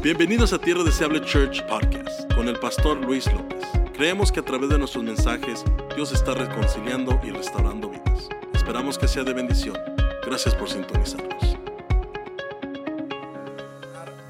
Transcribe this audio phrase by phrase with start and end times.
[0.00, 3.64] Bienvenidos a Tierra Deseable Church Podcast con el pastor Luis López.
[3.94, 5.64] Creemos que a través de nuestros mensajes
[5.96, 8.28] Dios está reconciliando y restaurando vidas.
[8.54, 9.76] Esperamos que sea de bendición.
[10.24, 11.58] Gracias por sintonizarnos.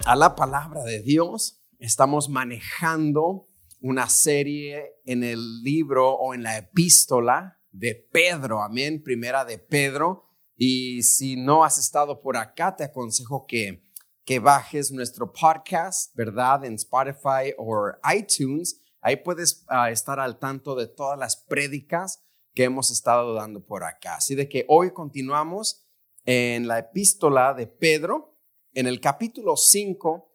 [0.07, 3.51] A la palabra de Dios estamos manejando
[3.83, 10.31] una serie en el libro o en la epístola de Pedro, amén, primera de Pedro.
[10.57, 13.87] Y si no has estado por acá, te aconsejo que
[14.29, 16.63] que bajes nuestro podcast, ¿verdad?
[16.63, 18.79] En Spotify o iTunes.
[19.01, 23.85] Ahí puedes ah, estar al tanto de todas las prédicas que hemos estado dando por
[23.85, 24.17] acá.
[24.17, 25.89] Así de que hoy continuamos
[26.27, 28.37] en la epístola de Pedro,
[28.75, 30.31] en el capítulo 5,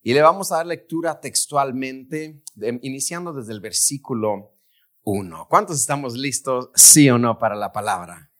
[0.00, 2.42] y le vamos a dar lectura textualmente,
[2.80, 4.56] iniciando desde el versículo
[5.02, 5.48] 1.
[5.50, 8.30] ¿Cuántos estamos listos, sí o no, para la palabra?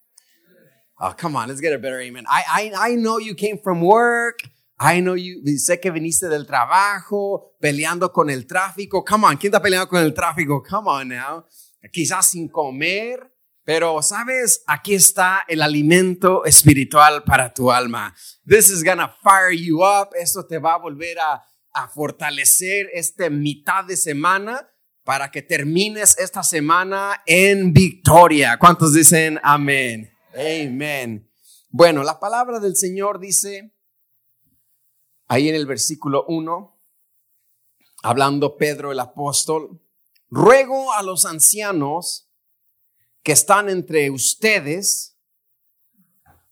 [0.98, 2.24] Oh, come on, let's get a better amen.
[2.26, 4.53] I, I, I know you came from work.
[4.80, 9.04] I know you, sé que viniste del trabajo, peleando con el tráfico.
[9.04, 10.62] Come on, ¿quién está peleando con el tráfico?
[10.62, 11.44] Come on now.
[11.92, 13.32] Quizás sin comer,
[13.64, 18.14] pero sabes, aquí está el alimento espiritual para tu alma.
[18.46, 20.08] This is gonna fire you up.
[20.14, 24.68] Esto te va a volver a, a fortalecer esta mitad de semana
[25.04, 28.58] para que termines esta semana en victoria.
[28.58, 30.10] ¿Cuántos dicen amén?
[30.34, 31.30] Amén.
[31.68, 33.73] Bueno, la palabra del Señor dice
[35.26, 36.80] ahí en el versículo 1,
[38.02, 39.80] hablando Pedro el apóstol,
[40.28, 42.30] ruego a los ancianos
[43.22, 45.16] que están entre ustedes,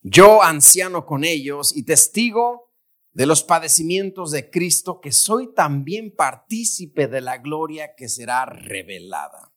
[0.00, 2.72] yo anciano con ellos y testigo
[3.12, 9.52] de los padecimientos de Cristo, que soy también partícipe de la gloria que será revelada.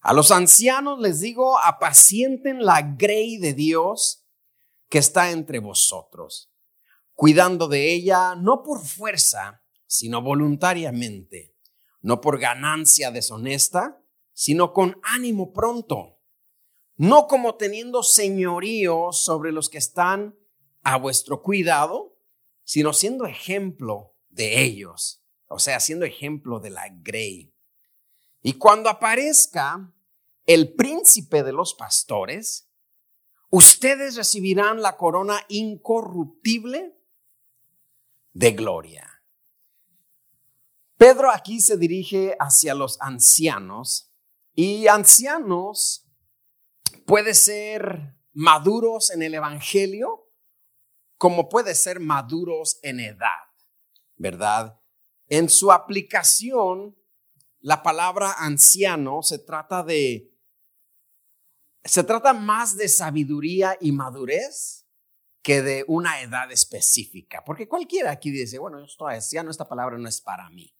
[0.00, 4.24] A los ancianos les digo, apacienten la grey de Dios
[4.88, 6.50] que está entre vosotros
[7.16, 11.56] cuidando de ella no por fuerza, sino voluntariamente,
[12.02, 16.20] no por ganancia deshonesta, sino con ánimo pronto,
[16.96, 20.38] no como teniendo señorío sobre los que están
[20.82, 22.18] a vuestro cuidado,
[22.64, 27.54] sino siendo ejemplo de ellos, o sea, siendo ejemplo de la grey.
[28.42, 29.92] Y cuando aparezca
[30.44, 32.68] el príncipe de los pastores,
[33.50, 36.95] ustedes recibirán la corona incorruptible
[38.36, 39.22] de gloria.
[40.98, 44.12] Pedro aquí se dirige hacia los ancianos
[44.54, 46.06] y ancianos
[47.06, 50.30] puede ser maduros en el Evangelio
[51.16, 53.48] como puede ser maduros en edad,
[54.16, 54.78] ¿verdad?
[55.28, 56.94] En su aplicación,
[57.60, 60.30] la palabra anciano se trata de,
[61.84, 64.85] se trata más de sabiduría y madurez
[65.46, 69.96] que de una edad específica, porque cualquiera aquí dice, bueno, yo estoy anciano, esta palabra
[69.96, 70.74] no es para mí.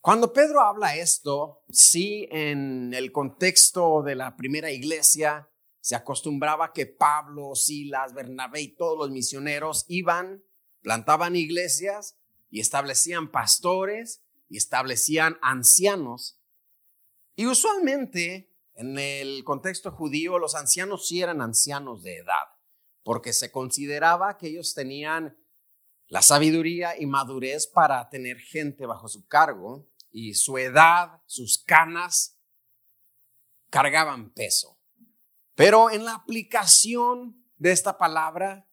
[0.00, 5.48] Cuando Pedro habla esto, sí, en el contexto de la primera iglesia,
[5.78, 10.42] se acostumbraba que Pablo, Silas, Bernabé y todos los misioneros iban,
[10.82, 12.16] plantaban iglesias
[12.50, 16.40] y establecían pastores y establecían ancianos.
[17.36, 22.59] Y usualmente, en el contexto judío, los ancianos sí eran ancianos de edad
[23.02, 25.36] porque se consideraba que ellos tenían
[26.06, 32.40] la sabiduría y madurez para tener gente bajo su cargo y su edad, sus canas,
[33.70, 34.80] cargaban peso.
[35.54, 38.68] Pero en la aplicación de esta palabra,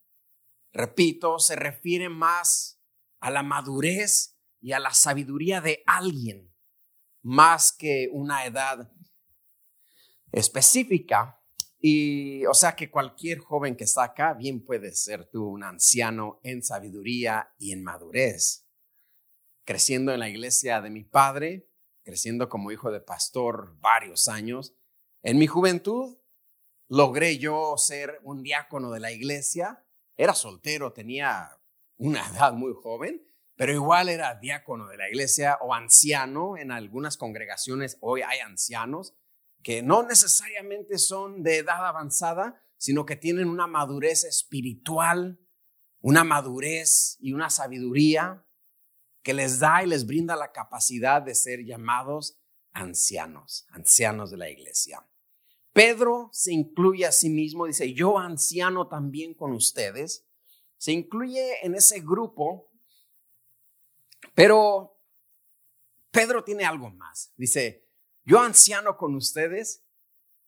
[0.71, 2.81] repito, se refiere más
[3.19, 6.53] a la madurez y a la sabiduría de alguien,
[7.21, 8.91] más que una edad
[10.31, 11.37] específica
[11.79, 16.39] y o sea que cualquier joven que está acá, bien puede ser tú un anciano
[16.43, 18.67] en sabiduría y en madurez.
[19.63, 21.69] Creciendo en la iglesia de mi padre,
[22.03, 24.75] creciendo como hijo de pastor varios años,
[25.21, 26.17] en mi juventud
[26.88, 29.85] logré yo ser un diácono de la iglesia.
[30.15, 31.51] Era soltero, tenía
[31.97, 33.23] una edad muy joven,
[33.56, 36.57] pero igual era diácono de la iglesia o anciano.
[36.57, 39.15] En algunas congregaciones hoy hay ancianos
[39.68, 45.42] que no necesariamente son de edad avanzada, sino que tienen una madurez espiritual,
[46.00, 48.48] una madurez y una sabiduría
[49.24, 52.40] que les da y les brinda la capacidad de ser llamados
[52.72, 55.06] ancianos, ancianos de la iglesia.
[55.74, 60.25] Pedro se incluye a sí mismo, dice, yo anciano también con ustedes,
[60.78, 62.72] se incluye en ese grupo,
[64.34, 64.98] pero
[66.10, 67.87] Pedro tiene algo más, dice,
[68.27, 69.83] yo anciano con ustedes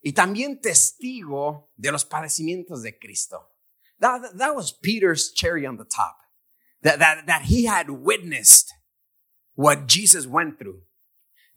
[0.04, 3.50] y también testigo de los padecimientos de Cristo.
[4.00, 6.20] That, was Peter's cherry on the top.
[6.82, 8.74] that, that, that he had witnessed
[9.56, 10.82] what Jesus went through.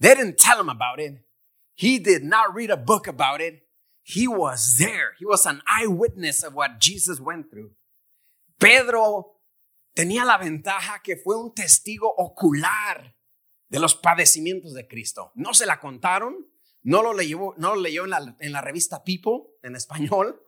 [0.01, 1.15] They didn't tell him about it.
[1.75, 3.63] He did not read a book about it.
[4.03, 5.13] He was there.
[5.19, 7.71] He was an eyewitness of what Jesus went through.
[8.59, 9.27] Pedro
[9.97, 13.15] tenía la ventaja que fue un testigo ocular
[13.73, 15.33] de los padecimientos de Cristo.
[15.35, 16.47] No se la contaron,
[16.83, 20.45] no lo leyó, en, la, revista People en español.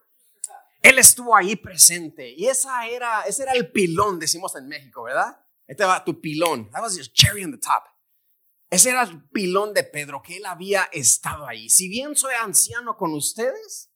[0.82, 5.40] Él estuvo ahí presente y esa era, ese era el pilón, decimos en México, ¿verdad?
[5.66, 6.70] Este va tu pilón.
[6.70, 7.84] That was your cherry on the top.
[8.68, 11.70] Ese era el pilón de Pedro, que él había estado ahí.
[11.70, 13.90] Si bien soy anciano con ustedes,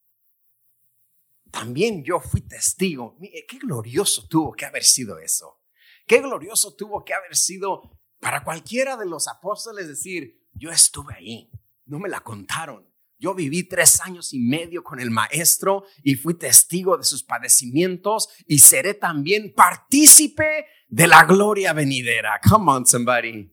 [1.50, 3.14] también yo fui testigo.
[3.19, 5.60] Mire, qué glorioso tuvo que haber sido eso.
[6.06, 11.50] Qué glorioso tuvo que haber sido para cualquiera de los apóstoles decir, yo estuve ahí,
[11.87, 12.88] no me la contaron.
[13.20, 18.29] Yo viví tres años y medio con el maestro y fui testigo de sus padecimientos
[18.47, 22.41] y seré también partícipe de la gloria venidera.
[22.49, 23.53] Come on, somebody.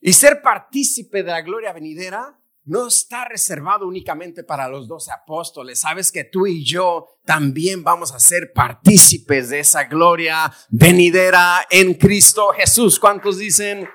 [0.00, 2.37] Y ser partícipe de la gloria venidera
[2.68, 5.80] no está reservado únicamente para los doce apóstoles.
[5.80, 11.94] Sabes que tú y yo también vamos a ser partícipes de esa gloria venidera en
[11.94, 13.00] Cristo Jesús.
[13.00, 13.88] ¿Cuántos dicen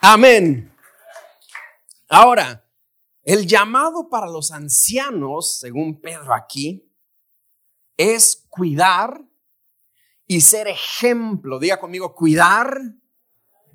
[0.00, 0.74] amén?
[2.08, 2.66] Ahora,
[3.22, 6.92] el llamado para los ancianos, según Pedro aquí,
[7.96, 9.22] es cuidar
[10.26, 11.60] y ser ejemplo.
[11.60, 12.76] Diga conmigo, cuidar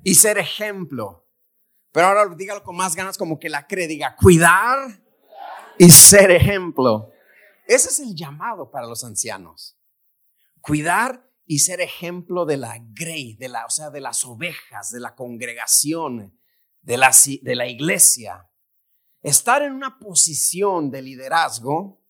[0.02, 1.25] y ser ejemplo.
[1.96, 5.02] Pero ahora dígalo con más ganas como que la cree, diga, cuidar
[5.78, 7.10] y ser ejemplo.
[7.66, 9.78] Ese es el llamado para los ancianos.
[10.60, 15.00] Cuidar y ser ejemplo de la grey, de la, o sea, de las ovejas, de
[15.00, 16.38] la congregación,
[16.82, 18.46] de la, de la iglesia.
[19.22, 22.04] Estar en una posición de liderazgo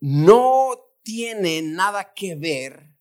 [0.00, 0.74] no
[1.04, 2.98] tiene nada que ver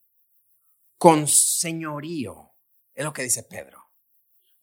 [0.99, 2.53] con señorío,
[2.93, 3.84] es lo que dice Pedro.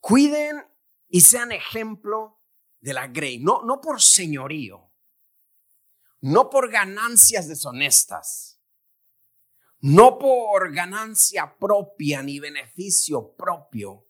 [0.03, 0.67] Cuiden
[1.09, 2.43] y sean ejemplo
[2.81, 4.93] de la grey, no, no por señorío,
[6.23, 8.61] no por ganancias deshonestas,
[9.79, 14.09] no por ganancia propia ni beneficio propio,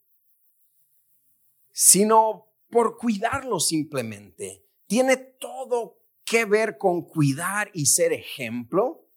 [1.72, 4.66] sino por cuidarlo simplemente.
[4.86, 9.10] Tiene todo que ver con cuidar y ser ejemplo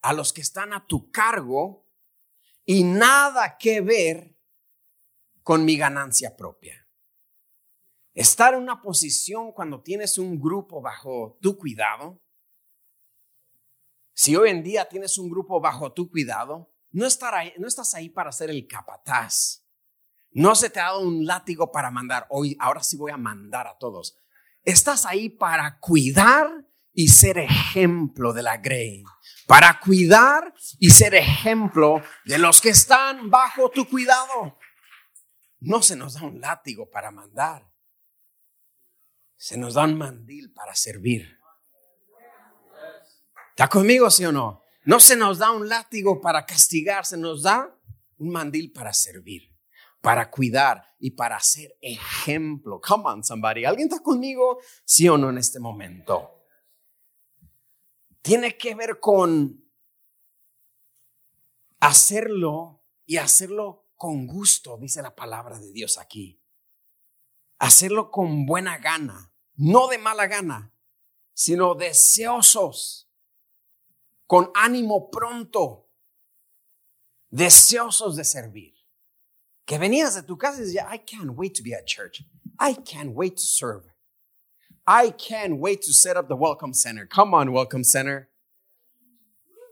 [0.00, 1.86] a los que están a tu cargo
[2.64, 4.31] y nada que ver
[5.42, 6.88] con mi ganancia propia.
[8.14, 12.22] Estar en una posición cuando tienes un grupo bajo tu cuidado,
[14.14, 18.10] si hoy en día tienes un grupo bajo tu cuidado, no, ahí, no estás ahí
[18.10, 19.64] para ser el capataz.
[20.30, 22.26] No se te ha dado un látigo para mandar.
[22.30, 24.16] Hoy, ahora sí voy a mandar a todos.
[24.62, 26.50] Estás ahí para cuidar
[26.92, 29.02] y ser ejemplo de la Grey.
[29.46, 34.58] Para cuidar y ser ejemplo de los que están bajo tu cuidado.
[35.62, 37.70] No se nos da un látigo para mandar.
[39.36, 41.38] Se nos da un mandil para servir.
[43.50, 44.64] ¿Está conmigo, sí o no?
[44.84, 47.78] No se nos da un látigo para castigar, se nos da
[48.16, 49.56] un mandil para servir,
[50.00, 52.80] para cuidar y para ser ejemplo.
[52.80, 53.64] Come on, somebody.
[53.64, 56.44] ¿Alguien está conmigo, sí o no, en este momento?
[58.20, 59.64] Tiene que ver con
[61.78, 66.42] hacerlo y hacerlo con gusto, dice la palabra de Dios aquí.
[67.60, 70.74] Hacerlo con buena gana, no de mala gana,
[71.32, 73.08] sino deseosos,
[74.26, 75.88] con ánimo pronto,
[77.30, 78.74] deseosos de servir.
[79.64, 82.24] Que venías de tu casa y decías, I can't wait to be at church.
[82.58, 83.84] I can't wait to serve.
[84.84, 87.06] I can't wait to set up the welcome center.
[87.06, 88.28] Come on, welcome center.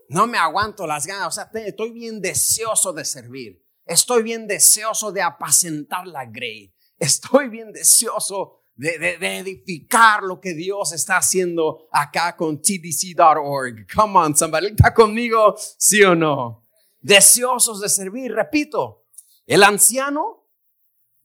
[0.07, 3.60] No me aguanto las ganas, o sea, estoy bien deseoso de servir.
[3.91, 6.73] Estoy bien deseoso de apacentar la grey.
[6.97, 13.85] Estoy bien deseoso de, edificar lo que Dios está haciendo acá con tdc.org.
[13.93, 14.67] Come on, somebody.
[14.67, 15.55] ¿Está conmigo?
[15.77, 16.67] ¿Sí o no?
[17.01, 18.31] Deseosos de servir.
[18.31, 19.07] Repito,
[19.45, 20.47] el anciano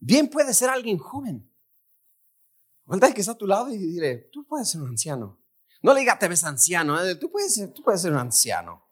[0.00, 1.48] bien puede ser alguien joven.
[2.84, 5.40] ¿Verdad que está a tu lado y dile, tú puedes ser un anciano.
[5.82, 7.00] No le diga, te ves anciano.
[7.00, 7.14] ¿eh?
[7.14, 8.85] Tú, puedes ser, tú puedes ser un anciano.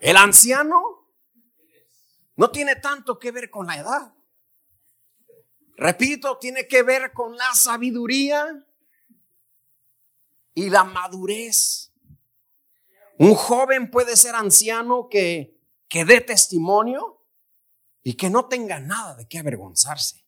[0.00, 1.08] El anciano
[2.36, 4.14] no tiene tanto que ver con la edad.
[5.76, 8.66] Repito, tiene que ver con la sabiduría
[10.54, 11.92] y la madurez.
[13.18, 15.56] Un joven puede ser anciano que,
[15.88, 17.24] que dé testimonio
[18.02, 20.24] y que no tenga nada de qué avergonzarse.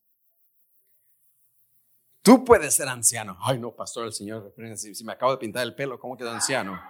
[2.22, 3.38] Tú puedes ser anciano.
[3.40, 6.34] Ay, no, pastor, el Señor, si, si me acabo de pintar el pelo, ¿cómo queda
[6.34, 6.80] anciano?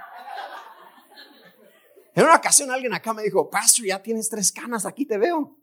[2.20, 5.56] En una ocasión alguien acá me dijo, Pastor, ya tienes tres canas, aquí te veo.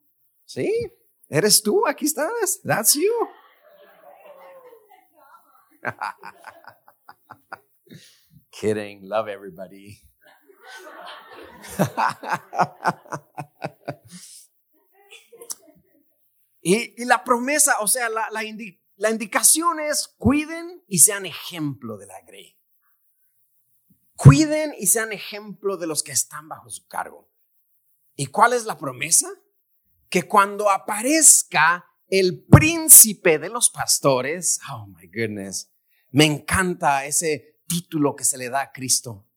[0.43, 0.91] Sí,
[1.29, 2.59] eres tú, aquí estás.
[2.63, 3.13] That's you.
[8.49, 10.01] Kidding, love everybody.
[16.61, 18.43] y, la promesa, o sea, la, la
[19.11, 22.56] indicación es cuiden y sean ejemplo de la grey.
[24.17, 27.31] Cuiden y sean ejemplo de los que están bajo su cargo.
[28.15, 29.29] ¿Y cuál es la promesa?
[30.09, 35.71] Que cuando aparezca el príncipe de los pastores, oh my goodness,
[36.12, 39.29] me encanta ese título que se le da a Cristo.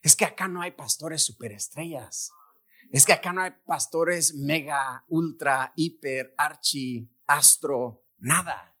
[0.00, 2.30] Es que acá no hay pastores superestrellas.
[2.92, 8.76] Es que acá no hay pastores mega, ultra, hiper, archi, astro, nada.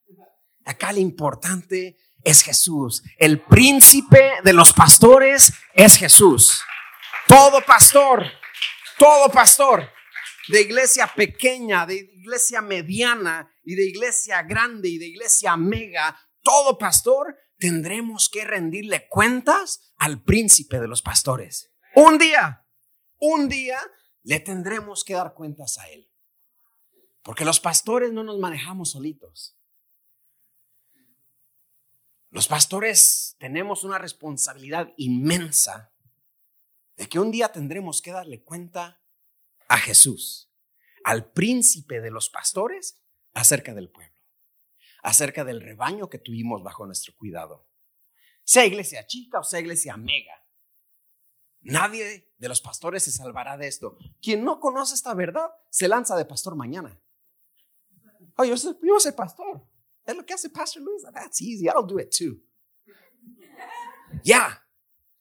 [0.64, 3.02] Acá lo importante es Jesús.
[3.16, 6.62] El príncipe de los pastores es Jesús.
[7.26, 8.26] Todo pastor,
[8.98, 9.90] todo pastor
[10.48, 16.78] de iglesia pequeña, de iglesia mediana y de iglesia grande y de iglesia mega, todo
[16.78, 21.72] pastor tendremos que rendirle cuentas al príncipe de los pastores.
[21.94, 22.64] Un día,
[23.18, 23.78] un día
[24.22, 26.10] le tendremos que dar cuentas a él.
[27.22, 29.57] Porque los pastores no nos manejamos solitos.
[32.30, 35.92] Los pastores tenemos una responsabilidad inmensa
[36.96, 39.00] de que un día tendremos que darle cuenta
[39.68, 40.52] a Jesús,
[41.04, 44.14] al príncipe de los pastores, acerca del pueblo,
[45.02, 47.68] acerca del rebaño que tuvimos bajo nuestro cuidado.
[48.44, 50.44] Sea iglesia chica o sea iglesia mega.
[51.60, 53.98] Nadie de los pastores se salvará de esto.
[54.20, 57.00] Quien no conoce esta verdad se lanza de pastor mañana.
[58.36, 59.67] Oh, yo soy, yo soy pastor.
[60.08, 61.02] Es lo que hace Pastor Luis.
[61.12, 61.68] That's easy.
[61.68, 62.40] I'll do it too.
[64.24, 64.54] Yeah,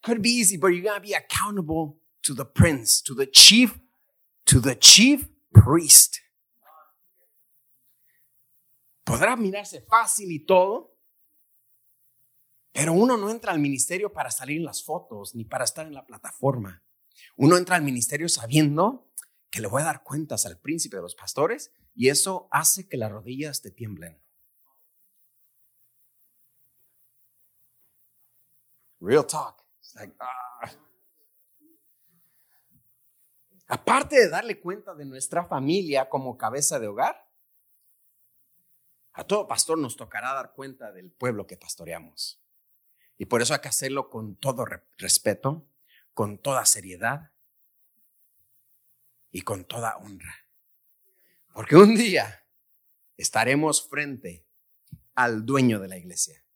[0.01, 3.77] could be easy, but you're going to be accountable to the prince, to the chief,
[4.45, 6.21] to the chief priest.
[9.03, 10.95] Podrá mirarse fácil y todo,
[12.71, 15.93] pero uno no entra al ministerio para salir en las fotos ni para estar en
[15.93, 16.81] la plataforma.
[17.35, 19.11] Uno entra al ministerio sabiendo
[19.49, 22.95] que le voy a dar cuentas al príncipe de los pastores y eso hace que
[22.95, 24.17] las rodillas te tiemblen.
[28.99, 29.63] Real talk.
[30.19, 30.71] Ah.
[33.67, 37.27] Aparte de darle cuenta de nuestra familia como cabeza de hogar,
[39.13, 42.39] a todo pastor nos tocará dar cuenta del pueblo que pastoreamos.
[43.17, 44.65] Y por eso hay que hacerlo con todo
[44.97, 45.67] respeto,
[46.13, 47.31] con toda seriedad
[49.31, 50.35] y con toda honra.
[51.53, 52.45] Porque un día
[53.17, 54.45] estaremos frente
[55.15, 56.46] al dueño de la iglesia.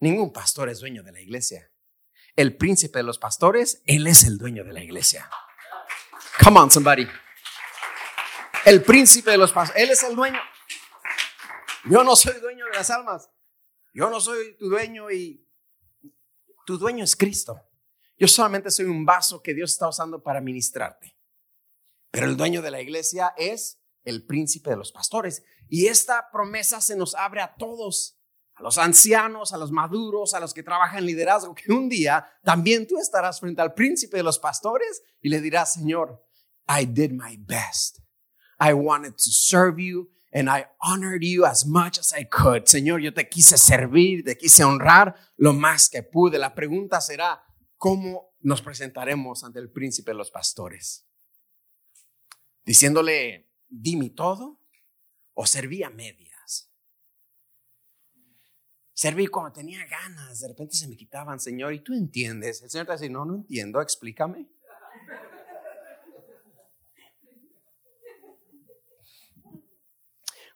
[0.00, 1.70] Ningún pastor es dueño de la iglesia.
[2.36, 5.28] El príncipe de los pastores, él es el dueño de la iglesia.
[6.42, 7.06] Come on, somebody.
[8.64, 10.38] El príncipe de los pastores, él es el dueño.
[11.84, 13.30] Yo no soy dueño de las almas.
[13.92, 15.48] Yo no soy tu dueño y
[16.64, 17.60] tu dueño es Cristo.
[18.18, 21.16] Yo solamente soy un vaso que Dios está usando para ministrarte.
[22.10, 25.44] Pero el dueño de la iglesia es el príncipe de los pastores.
[25.68, 28.17] Y esta promesa se nos abre a todos
[28.58, 32.26] a los ancianos, a los maduros, a los que trabajan en liderazgo, que un día
[32.42, 36.24] también tú estarás frente al príncipe de los pastores y le dirás, Señor,
[36.68, 38.00] I did my best.
[38.60, 42.66] I wanted to serve you and I honored you as much as I could.
[42.66, 46.38] Señor, yo te quise servir, te quise honrar lo más que pude.
[46.38, 47.42] La pregunta será,
[47.76, 51.06] ¿cómo nos presentaremos ante el príncipe de los pastores?
[52.64, 54.60] Diciéndole, di mi todo
[55.34, 56.27] o serví a media.
[58.98, 62.62] Serví cuando tenía ganas, de repente se me quitaban, Señor, y tú entiendes.
[62.62, 64.48] El Señor te dice, no, no entiendo, explícame.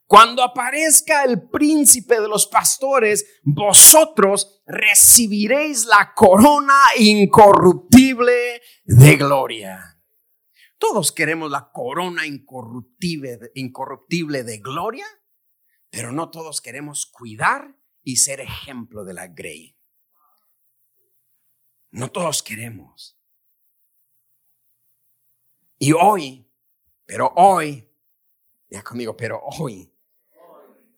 [0.08, 10.02] Cuando aparezca el príncipe de los pastores, vosotros recibiréis la corona incorruptible de gloria.
[10.78, 15.06] Todos queremos la corona incorruptible, incorruptible de gloria,
[15.90, 19.76] pero no todos queremos cuidar y ser ejemplo de la Grey.
[21.90, 23.18] No todos queremos.
[25.78, 26.48] Y hoy,
[27.04, 27.88] pero hoy,
[28.70, 29.92] ya conmigo, pero hoy,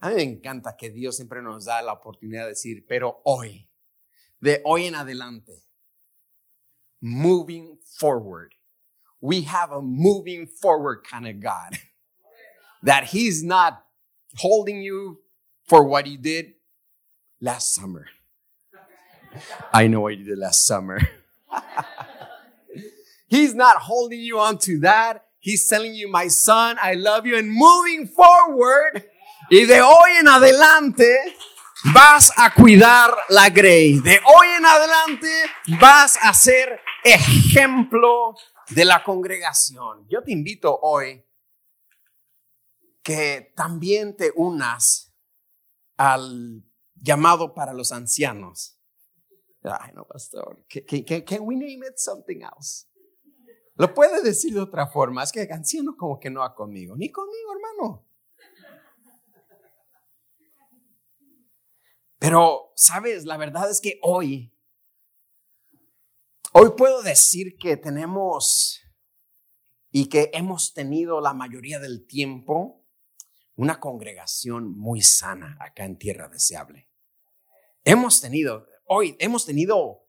[0.01, 3.71] a mí me encanta que Dios siempre nos da la oportunidad de decir, pero hoy,
[4.41, 5.65] de hoy en adelante,
[7.01, 8.55] moving forward.
[9.21, 11.79] We have a moving forward kind of God.
[12.83, 13.87] That He's not
[14.37, 15.23] holding you
[15.67, 16.54] for what you did
[17.41, 18.07] last summer.
[19.73, 21.01] I know what you did last summer.
[23.27, 25.25] He's not holding you onto that.
[25.41, 27.37] He's telling you, my son, I love you.
[27.37, 29.05] And moving forward,
[29.51, 31.19] y de hoy en adelante,
[31.93, 33.99] vas a cuidar la grey.
[33.99, 35.29] De hoy en adelante,
[35.81, 38.37] vas a ser ejemplo
[38.71, 40.07] de la congregación.
[40.09, 41.23] Yo te invito hoy
[43.03, 45.13] que también te unas
[45.99, 46.65] al
[47.05, 48.81] llamado para los ancianos.
[49.63, 50.65] Ay, no, pastor.
[50.69, 52.87] Can, we name it something else?
[53.77, 55.23] Lo puede decir de otra forma.
[55.23, 56.97] Es que anciano como que no va conmigo.
[56.97, 58.09] Ni conmigo, hermano.
[62.19, 63.25] Pero, ¿sabes?
[63.27, 64.55] La verdad es que hoy,
[66.53, 68.81] hoy puedo decir que tenemos
[69.91, 72.87] y que hemos tenido la mayoría del tiempo
[73.57, 76.89] una congregación muy sana acá en Tierra Deseable.
[77.85, 80.09] Hemos tenido, hoy hemos tenido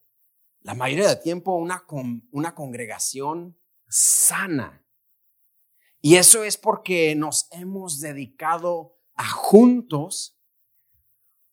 [0.61, 1.85] la mayoría del tiempo una,
[2.31, 4.85] una congregación sana.
[6.01, 10.39] Y eso es porque nos hemos dedicado a juntos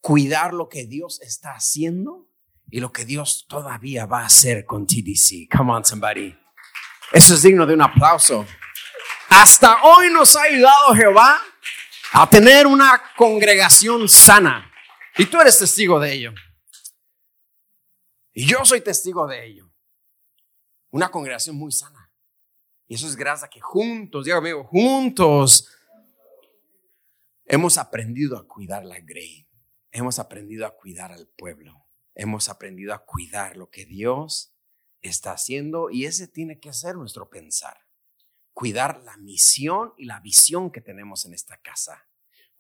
[0.00, 2.28] cuidar lo que Dios está haciendo
[2.70, 5.48] y lo que Dios todavía va a hacer con TDC.
[5.54, 6.34] Come on, somebody.
[7.12, 8.46] Eso es digno de un aplauso.
[9.28, 11.40] Hasta hoy nos ha ayudado Jehová
[12.12, 14.71] a tener una congregación sana.
[15.16, 16.32] Y tú eres testigo de ello.
[18.32, 19.72] Y yo soy testigo de ello.
[20.90, 22.12] Una congregación muy sana.
[22.86, 25.68] Y eso es gracias a que juntos, digo amigo, juntos
[27.44, 29.48] hemos aprendido a cuidar la grey.
[29.90, 31.86] Hemos aprendido a cuidar al pueblo.
[32.14, 34.54] Hemos aprendido a cuidar lo que Dios
[35.00, 37.82] está haciendo y ese tiene que ser nuestro pensar
[38.52, 42.06] cuidar la misión y la visión que tenemos en esta casa,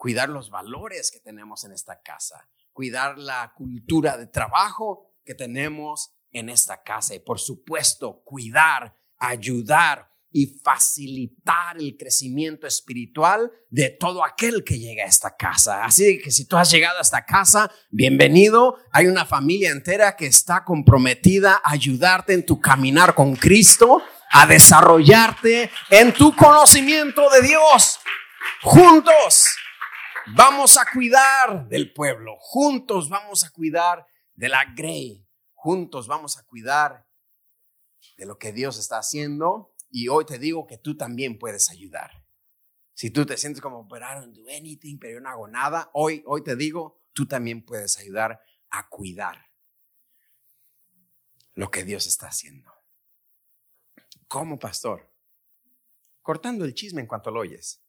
[0.02, 6.10] cuidar los valores que tenemos en esta casa, cuidar la cultura de trabajo que tenemos
[6.32, 14.24] en esta casa y por supuesto cuidar, ayudar y facilitar el crecimiento espiritual de todo
[14.24, 15.84] aquel que llega a esta casa.
[15.84, 18.78] Así que si tú has llegado a esta casa, bienvenido.
[18.90, 24.46] Hay una familia entera que está comprometida a ayudarte en tu caminar con Cristo a
[24.46, 28.00] desarrollarte en tu conocimiento de Dios.
[28.62, 29.46] Juntos
[30.34, 32.36] vamos a cuidar del pueblo.
[32.38, 35.26] Juntos vamos a cuidar de la grey.
[35.54, 37.06] Juntos vamos a cuidar
[38.16, 39.74] de lo que Dios está haciendo.
[39.90, 42.24] Y hoy te digo que tú también puedes ayudar.
[42.94, 45.90] Si tú te sientes como, pero I don't do anything, pero yo no hago nada,
[45.94, 48.40] hoy, hoy te digo, tú también puedes ayudar
[48.70, 49.50] a cuidar
[51.54, 52.72] lo que Dios está haciendo.
[54.28, 55.12] ¿Cómo, pastor?
[56.22, 57.81] Cortando el chisme en cuanto lo oyes.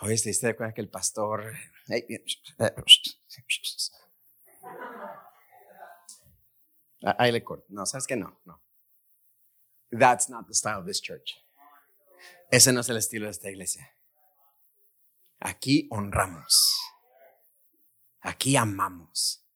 [0.00, 1.54] Oíste, ¿te acuerdas que el pastor...
[7.18, 7.66] Ahí le corto.
[7.68, 8.62] No, ¿sabes que No, no.
[9.90, 11.36] That's not the style of this church.
[12.50, 13.94] Ese no es el estilo de esta iglesia.
[15.40, 16.80] Aquí honramos.
[18.20, 19.46] Aquí amamos.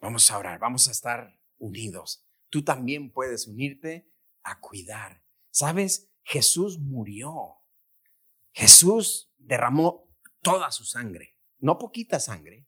[0.00, 4.08] Vamos a orar, vamos a estar unidos tú también puedes unirte
[4.44, 5.20] a cuidar.
[5.50, 6.08] ¿Sabes?
[6.22, 7.56] Jesús murió.
[8.54, 10.08] Jesús derramó
[10.40, 12.66] toda su sangre, no poquita sangre,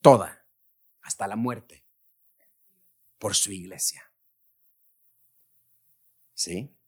[0.00, 0.46] toda,
[1.00, 1.84] hasta la muerte,
[3.18, 4.12] por su iglesia.
[6.34, 6.78] ¿Sí?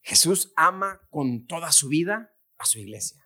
[0.00, 3.24] Jesús ama con toda su vida a su iglesia.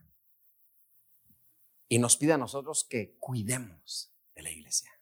[1.88, 4.96] Y nos pide a nosotros que cuidemos de la iglesia.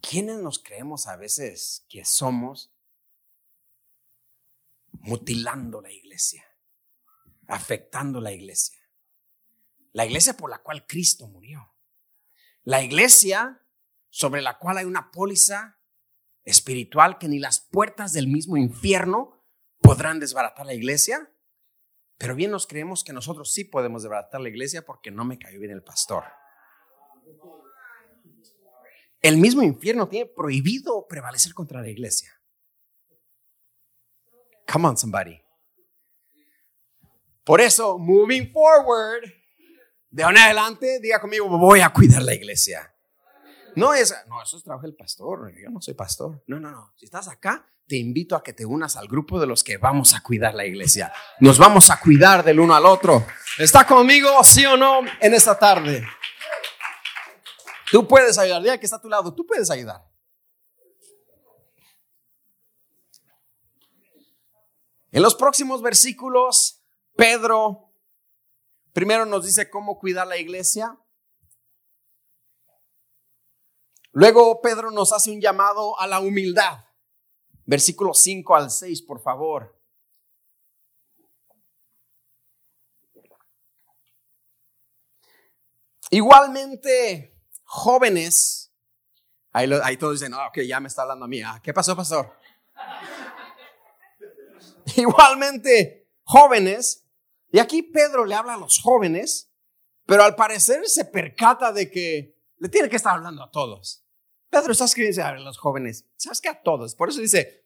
[0.00, 2.72] ¿quiénes nos creemos a veces que somos
[4.92, 6.44] mutilando la iglesia,
[7.46, 8.78] afectando la iglesia?
[9.92, 11.74] La iglesia por la cual Cristo murió.
[12.62, 13.62] La iglesia
[14.08, 15.78] sobre la cual hay una póliza
[16.44, 19.44] espiritual que ni las puertas del mismo infierno
[19.80, 21.32] podrán desbaratar la iglesia.
[22.18, 25.58] Pero bien nos creemos que nosotros sí podemos desbaratar la iglesia porque no me cayó
[25.58, 26.24] bien el pastor.
[29.22, 32.39] El mismo infierno tiene prohibido prevalecer contra la iglesia.
[34.70, 35.40] Come on, somebody.
[37.44, 39.24] Por eso, moving forward,
[40.10, 42.94] de ahora en adelante, diga conmigo, voy a cuidar la iglesia.
[43.76, 45.52] No es, no, eso es trabajo del pastor.
[45.60, 46.42] Yo no soy pastor.
[46.46, 46.92] No, no, no.
[46.96, 50.14] Si estás acá, te invito a que te unas al grupo de los que vamos
[50.14, 51.12] a cuidar la iglesia.
[51.40, 53.26] Nos vamos a cuidar del uno al otro.
[53.58, 56.06] ¿Está conmigo, sí o no, en esta tarde?
[57.90, 58.62] Tú puedes ayudar.
[58.62, 60.09] Día que está a tu lado, tú puedes ayudar.
[65.12, 66.82] En los próximos versículos,
[67.16, 67.90] Pedro
[68.92, 70.98] primero nos dice cómo cuidar la iglesia.
[74.12, 76.84] Luego Pedro nos hace un llamado a la humildad.
[77.64, 79.80] Versículo 5 al 6, por favor.
[86.10, 88.72] Igualmente, jóvenes,
[89.52, 91.40] ahí, todos dicen, ah, ok, ya me está hablando a mí.
[91.40, 92.36] Ah, ¿Qué pasó, pastor?
[94.96, 97.06] Igualmente, jóvenes,
[97.52, 99.52] y aquí Pedro le habla a los jóvenes,
[100.06, 104.04] pero al parecer se percata de que le tiene que estar hablando a todos.
[104.48, 106.48] Pedro está escribiendo a los jóvenes, ¿sabes qué?
[106.48, 106.94] A todos.
[106.94, 107.64] Por eso dice,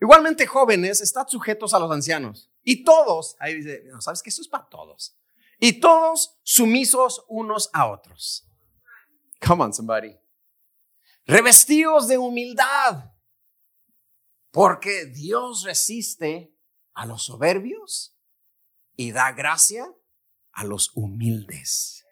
[0.00, 2.50] igualmente jóvenes, están sujetos a los ancianos.
[2.62, 4.30] Y todos, ahí dice, ¿sabes qué?
[4.30, 5.16] Eso es para todos
[5.58, 8.46] y todos sumisos unos a otros.
[9.46, 10.14] Come on, somebody.
[11.26, 13.12] Revestidos de humildad,
[14.54, 16.56] porque Dios resiste
[16.92, 18.16] a los soberbios
[18.94, 19.84] y da gracia
[20.52, 22.06] a los humildes.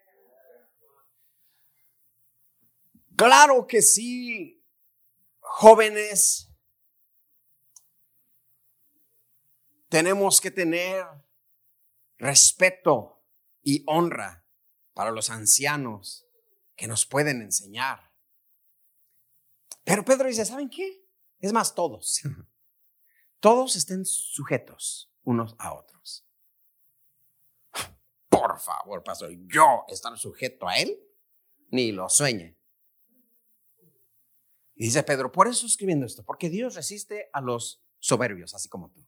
[3.14, 4.61] Claro que sí,
[5.38, 6.50] jóvenes,
[9.88, 11.07] tenemos que tener
[12.18, 13.24] respeto
[13.62, 14.44] y honra
[14.94, 16.26] para los ancianos
[16.74, 18.12] que nos pueden enseñar.
[19.85, 21.02] Pero Pedro dice, ¿saben qué?
[21.42, 22.22] Es más, todos.
[23.40, 26.24] Todos estén sujetos unos a otros.
[28.28, 30.96] Por favor, pastor, yo estar sujeto a él,
[31.70, 32.57] ni lo sueñe.
[34.76, 38.92] Y dice Pedro, por eso escribiendo esto, porque Dios resiste a los soberbios, así como
[38.92, 39.05] tú.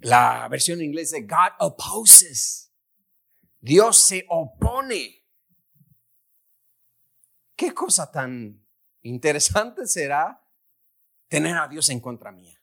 [0.00, 2.70] La versión inglesa dice, God opposes.
[3.60, 5.26] Dios se opone.
[7.56, 8.61] ¿Qué cosa tan
[9.02, 10.46] interesante será
[11.28, 12.62] tener a Dios en contra mía?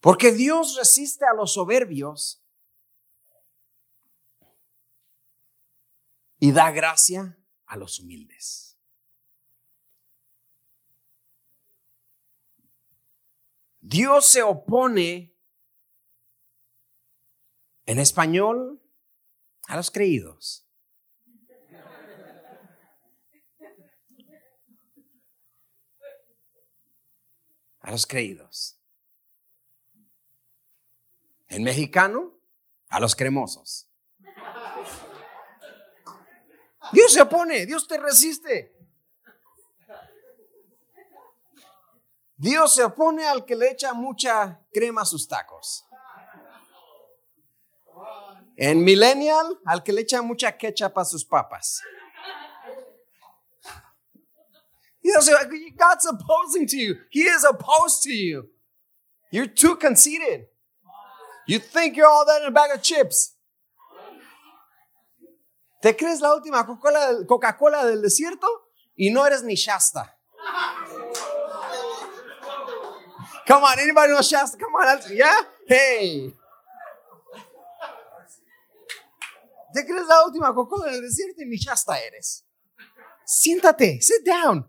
[0.00, 2.44] Porque Dios resiste a los soberbios
[6.38, 8.78] y da gracia a los humildes.
[13.80, 15.34] Dios se opone
[17.86, 18.82] en español
[19.66, 20.67] a los creídos.
[27.88, 28.78] A los creídos.
[31.48, 32.34] En mexicano,
[32.90, 33.88] a los cremosos.
[36.92, 38.76] Dios se opone, Dios te resiste.
[42.36, 45.86] Dios se opone al que le echa mucha crema a sus tacos.
[48.58, 51.80] En millennial, al que le echa mucha ketchup a sus papas.
[55.76, 56.96] God's opposing to you.
[57.10, 58.48] He is opposed to you.
[59.30, 60.46] You're too conceited.
[61.46, 63.34] You think you're all that in a bag of chips.
[65.80, 68.48] ¿Te crees la última Coca-Cola del desierto?
[68.96, 70.12] Y no eres ni Shasta.
[73.46, 74.58] Come on, anybody know Shasta?
[74.58, 75.40] Come on, yeah?
[75.66, 76.34] Hey.
[79.72, 82.44] ¿Te crees la última Coca-Cola del desierto y ni Shasta eres?
[83.24, 84.66] Siéntate, sit down.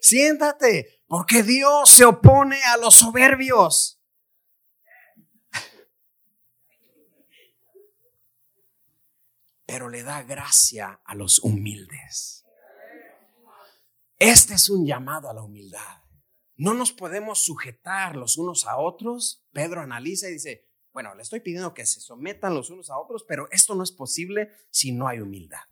[0.00, 4.00] Siéntate, porque Dios se opone a los soberbios.
[9.66, 12.44] Pero le da gracia a los humildes.
[14.18, 16.00] Este es un llamado a la humildad
[16.60, 19.42] no nos podemos sujetar los unos a otros.
[19.50, 23.24] Pedro analiza y dice, bueno, le estoy pidiendo que se sometan los unos a otros,
[23.26, 25.62] pero esto no es posible si no hay humildad.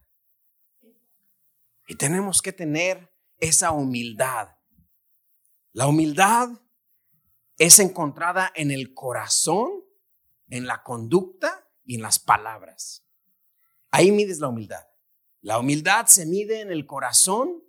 [1.86, 4.56] Y tenemos que tener esa humildad.
[5.72, 6.50] La humildad
[7.56, 9.84] es encontrada en el corazón,
[10.48, 13.04] en la conducta y en las palabras.
[13.90, 14.84] Ahí mides la humildad.
[15.40, 17.64] La humildad se mide en el corazón,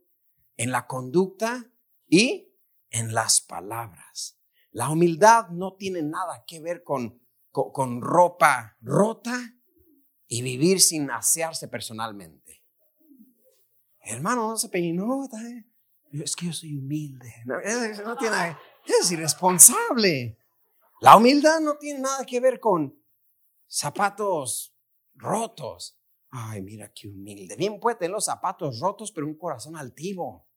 [0.57, 1.71] en la conducta
[2.07, 2.55] y
[2.89, 4.39] en las palabras.
[4.71, 9.55] La humildad no tiene nada que ver con, con, ropa rota
[10.27, 12.58] y vivir sin asearse personalmente.
[14.01, 15.27] Hermano, no se peinó.
[16.11, 17.33] Es que yo soy humilde.
[17.45, 17.55] No,
[18.05, 20.37] no tiene, es irresponsable.
[21.01, 22.97] La humildad no tiene nada que ver con
[23.67, 24.75] zapatos
[25.15, 25.97] rotos.
[26.31, 27.55] Ay, mira qué humilde.
[27.55, 30.47] Bien puede tener los zapatos rotos, pero un corazón altivo.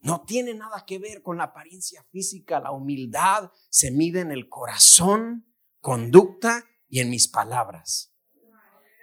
[0.00, 2.60] No tiene nada que ver con la apariencia física.
[2.60, 5.46] La humildad se mide en el corazón,
[5.80, 8.12] conducta y en mis palabras.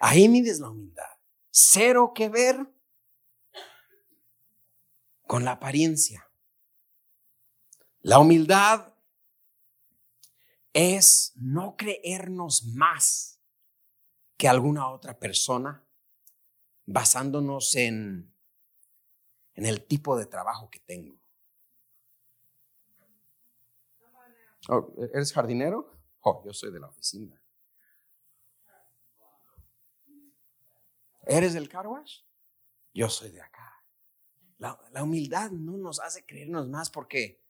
[0.02, 1.04] Ahí mides la humildad.
[1.52, 2.68] Cero que ver
[5.30, 6.28] con la apariencia.
[8.00, 8.96] La humildad
[10.74, 13.40] es no creernos más
[14.38, 15.88] que alguna otra persona
[16.88, 18.36] basándonos en,
[19.54, 21.22] en el tipo de trabajo que tengo.
[24.68, 25.96] Oh, ¿Eres jardinero?
[26.22, 27.40] Oh, yo soy de la oficina.
[31.28, 31.86] ¿Eres del car
[32.96, 33.69] Yo soy de acá.
[34.60, 37.42] La, la, humildad no nos hace creernos más porque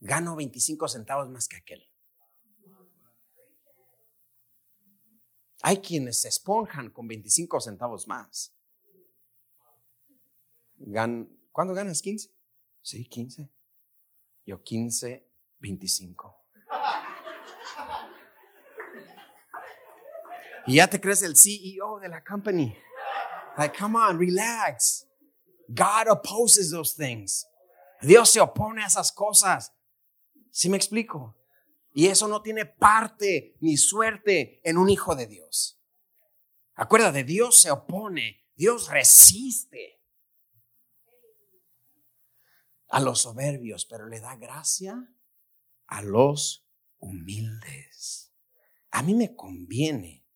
[0.00, 1.86] gano 25 centavos más que aquel.
[5.62, 8.52] Hay quienes se esponjan con 25 centavos más.
[11.52, 12.30] ¿Cuándo ganas 15?
[12.82, 13.48] Sí, 15.
[14.44, 16.42] Yo 15, 25.
[20.66, 22.76] Y ya te crees el CEO de la company.
[23.56, 25.06] Like, come on, relax.
[25.74, 27.46] God opposes those things.
[28.00, 29.72] Dios se opone a esas cosas.
[30.50, 31.36] ¿Sí me explico?
[31.94, 35.80] Y eso no tiene parte ni suerte en un hijo de Dios.
[36.74, 40.00] Acuérdate, Dios se opone, Dios resiste
[42.88, 45.14] a los soberbios, pero le da gracia
[45.86, 46.66] a los
[46.98, 48.32] humildes.
[48.90, 50.26] A mí me conviene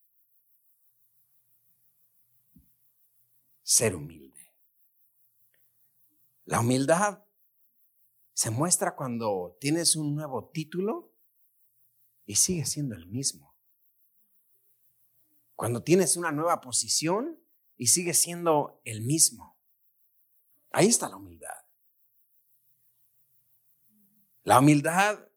[3.62, 4.35] ser humilde.
[6.46, 7.26] La humildad
[8.32, 11.12] se muestra cuando tienes un nuevo título
[12.24, 13.56] y sigue siendo el mismo.
[15.56, 17.42] Cuando tienes una nueva posición
[17.76, 19.58] y sigue siendo el mismo.
[20.70, 21.56] Ahí está la humildad.
[24.44, 25.28] La humildad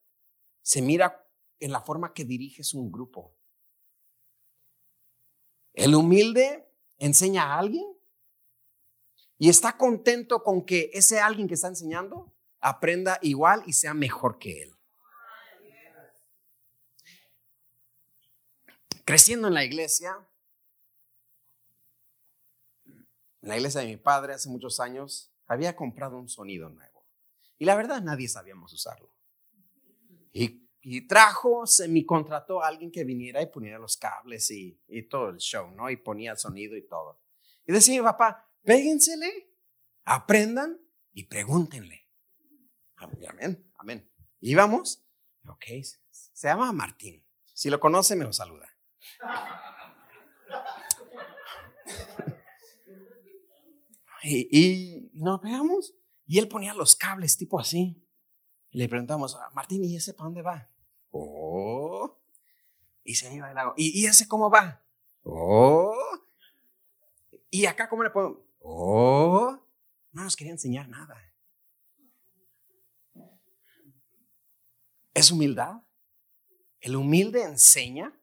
[0.61, 1.27] se mira
[1.59, 3.35] en la forma que diriges un grupo.
[5.73, 7.98] El humilde enseña a alguien
[9.41, 14.37] y está contento con que ese alguien que está enseñando aprenda igual y sea mejor
[14.37, 14.75] que él.
[19.05, 20.13] Creciendo en la iglesia,
[23.41, 27.07] en la iglesia de mi padre hace muchos años, había comprado un sonido nuevo.
[27.57, 29.09] Y la verdad nadie sabíamos usarlo.
[30.33, 35.03] Y, y trajo, me contrató a alguien que viniera y poniera los cables y, y,
[35.03, 35.89] todo el show, ¿no?
[35.89, 37.21] Y ponía el sonido y todo.
[37.65, 39.51] Y decía mi papá, péguensele,
[40.05, 40.79] aprendan
[41.13, 42.07] y pregúntenle.
[42.95, 44.11] Amén, amén.
[44.41, 45.05] Íbamos,
[45.47, 45.65] ok,
[46.11, 47.25] se llama Martín.
[47.53, 48.69] Si lo conoce, me lo saluda.
[54.23, 55.95] Y, nos pegamos
[56.25, 58.05] y él ponía los cables tipo así.
[58.71, 60.69] le preguntamos, ah, Martín, ¿y ese para dónde va?
[61.11, 62.19] Oh.
[63.03, 63.73] Y se iba del lago.
[63.75, 64.83] ¿Y, ¿Y, ese cómo va?
[65.23, 65.95] Oh.
[67.49, 68.48] ¿Y acá cómo le pongo?
[68.59, 69.59] Oh.
[70.11, 71.15] No nos quería enseñar nada.
[75.13, 75.81] Es humildad.
[76.79, 78.17] El humilde enseña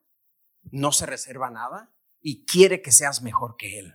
[0.63, 3.95] no se reserva nada y quiere que seas mejor que Él.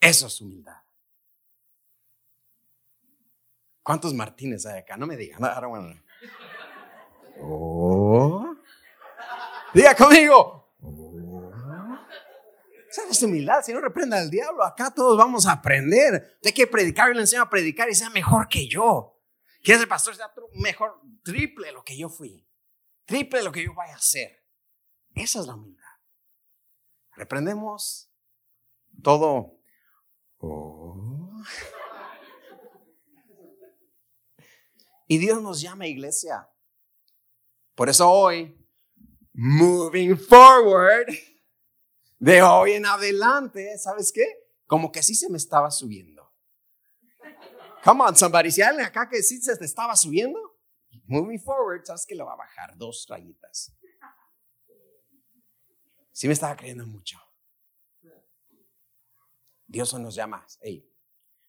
[0.00, 0.82] Eso es humildad.
[3.82, 4.96] ¿Cuántos Martínez hay acá?
[4.96, 5.40] No me digan.
[7.40, 8.56] Oh.
[9.74, 10.61] Diga conmigo.
[12.92, 13.62] Esa es humildad.
[13.64, 16.38] Si no reprenda al diablo, acá todos vamos a aprender.
[16.44, 19.18] Hay que predicar y le enseño a predicar y sea mejor que yo.
[19.62, 22.46] ¿Quieres el pastor sea mejor, triple lo que yo fui?
[23.06, 24.44] Triple lo que yo vaya a hacer.
[25.14, 25.82] Esa es la humildad.
[27.16, 28.12] Reprendemos
[29.02, 29.58] todo.
[30.36, 31.42] Oh.
[35.06, 36.46] Y Dios nos llama iglesia.
[37.74, 38.54] Por eso hoy,
[39.32, 41.06] moving forward,
[42.22, 44.24] de hoy en adelante, ¿sabes qué?
[44.68, 46.32] Como que sí se me estaba subiendo.
[47.82, 48.52] Come on, somebody.
[48.52, 50.38] Si alguien acá que sí se te estaba subiendo,
[51.06, 53.76] moving forward, ¿sabes que Lo va a bajar dos rayitas.
[56.12, 57.18] Sí me estaba creyendo mucho.
[59.66, 60.46] Dios nos llama,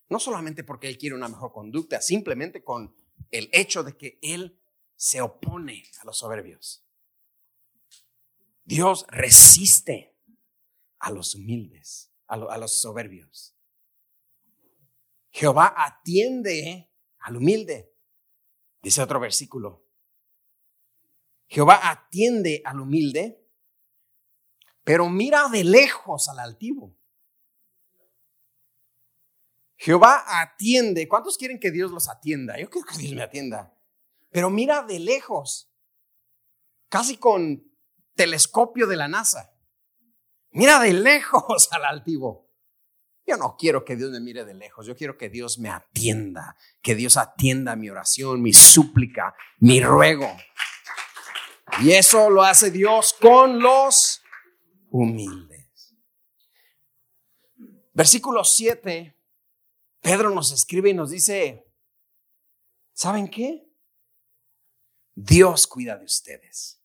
[0.10, 2.96] no solamente porque Él quiere una mejor conducta, simplemente con
[3.30, 4.60] el hecho de que Él
[4.96, 6.84] se opone a los soberbios.
[8.64, 10.13] Dios resiste
[11.04, 13.56] a los humildes, a, los soberbios.
[15.30, 17.94] Jehová atiende al humilde,
[18.82, 19.86] dice otro versículo.
[21.48, 23.44] Jehová atiende al humilde
[24.84, 26.98] pero mira de lejos al altivo.
[29.78, 31.08] Jehová atiende.
[31.08, 32.60] ¿Cuántos quieren que Dios los atienda?
[32.60, 33.74] Yo quiero que Dios me atienda.
[34.30, 35.72] Pero mira de lejos,
[36.90, 37.72] casi con
[38.16, 39.53] telescopio de la NASA.
[40.54, 42.50] Mira de lejos al altivo.
[43.26, 46.58] Yo no quiero que Dios me mire de lejos, yo quiero que Dios me atienda,
[46.82, 50.30] que Dios atienda mi oración, mi súplica, mi ruego.
[51.82, 54.22] Y eso lo hace Dios con los
[54.90, 55.96] humildes.
[57.94, 59.18] Versículo 7,
[60.02, 61.66] Pedro nos escribe y nos dice,
[62.92, 63.66] ¿saben qué?
[65.16, 66.82] Dios cuida de ustedes.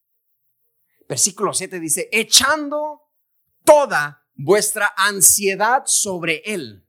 [1.08, 3.07] Versículo 7 dice, echando
[3.68, 6.88] toda vuestra ansiedad sobre Él.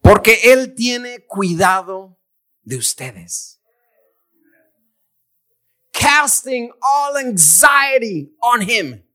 [0.00, 2.18] Porque Él tiene cuidado
[2.62, 3.60] de ustedes.
[5.92, 9.08] Casting all anxiety on Him.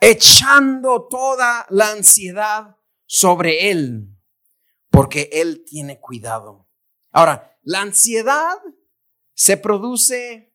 [0.00, 2.76] Echando toda la ansiedad
[3.06, 4.16] sobre Él.
[4.90, 6.68] Porque Él tiene cuidado.
[7.10, 8.56] Ahora, la ansiedad
[9.34, 10.47] se produce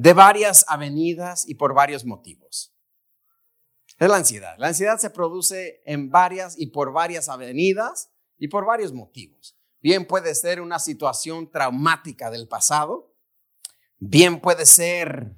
[0.00, 2.72] de varias avenidas y por varios motivos.
[3.98, 4.54] Es la ansiedad.
[4.56, 9.58] La ansiedad se produce en varias y por varias avenidas y por varios motivos.
[9.80, 13.12] Bien puede ser una situación traumática del pasado,
[13.98, 15.34] bien puede ser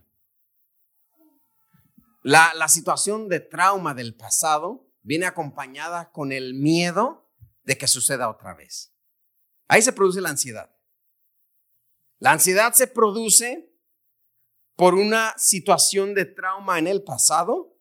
[2.22, 7.30] la, situación de trauma del pasado, viene acompañada con el miedo
[7.62, 8.92] de que suceda otra vez.
[9.68, 10.70] Ahí se produce la ansiedad.
[12.18, 13.69] La ansiedad se produce
[14.80, 17.76] por una situación de trauma en el pasado,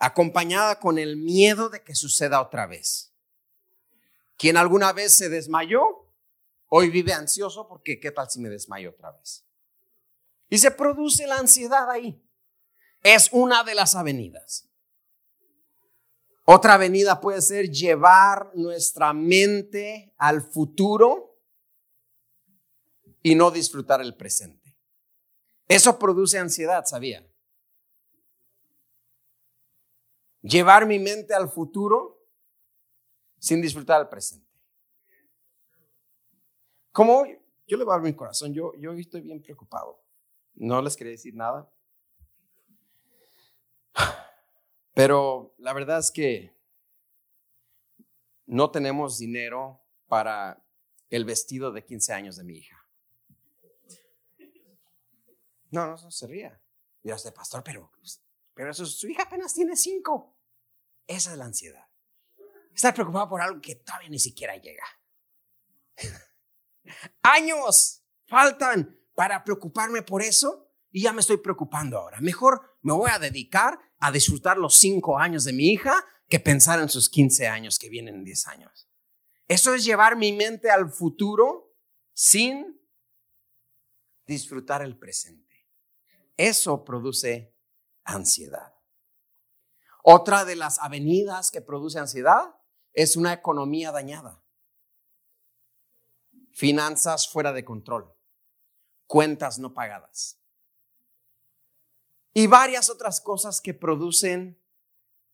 [0.00, 3.14] acompañada con el miedo de que suceda otra vez.
[4.36, 6.12] Quien alguna vez se desmayó,
[6.66, 9.46] hoy vive ansioso porque ¿qué tal si me desmayo otra vez?
[10.48, 12.20] Y se produce la ansiedad ahí.
[13.04, 14.68] Es una de las avenidas.
[16.46, 21.40] Otra avenida puede ser llevar nuestra mente al futuro
[23.22, 24.63] y no disfrutar el presente.
[25.68, 27.26] Eso produce ansiedad, ¿sabía?
[30.42, 32.22] Llevar mi mente al futuro
[33.38, 34.46] sin disfrutar el presente.
[36.92, 37.26] Como
[37.66, 40.04] yo le voy a mi corazón, yo, yo estoy bien preocupado.
[40.54, 41.70] No les quería decir nada.
[44.94, 46.54] Pero la verdad es que
[48.46, 50.62] no tenemos dinero para
[51.10, 52.83] el vestido de 15 años de mi hija.
[55.74, 56.60] No, no, se ría.
[57.02, 57.90] Y yo, pastor, pero,
[58.54, 60.38] pero su hija apenas tiene cinco.
[61.04, 61.84] Esa es la ansiedad.
[62.72, 64.84] Estar preocupado por algo que todavía ni siquiera llega.
[67.22, 72.20] Años faltan para preocuparme por eso y ya me estoy preocupando ahora.
[72.20, 76.78] Mejor me voy a dedicar a disfrutar los cinco años de mi hija que pensar
[76.78, 78.88] en sus 15 años que vienen en 10 años.
[79.48, 81.76] Eso es llevar mi mente al futuro
[82.12, 82.80] sin
[84.26, 85.43] disfrutar el presente.
[86.36, 87.54] Eso produce
[88.04, 88.74] ansiedad.
[90.02, 92.54] Otra de las avenidas que produce ansiedad
[92.92, 94.44] es una economía dañada.
[96.52, 98.14] Finanzas fuera de control.
[99.06, 100.40] Cuentas no pagadas.
[102.32, 104.60] Y varias otras cosas que producen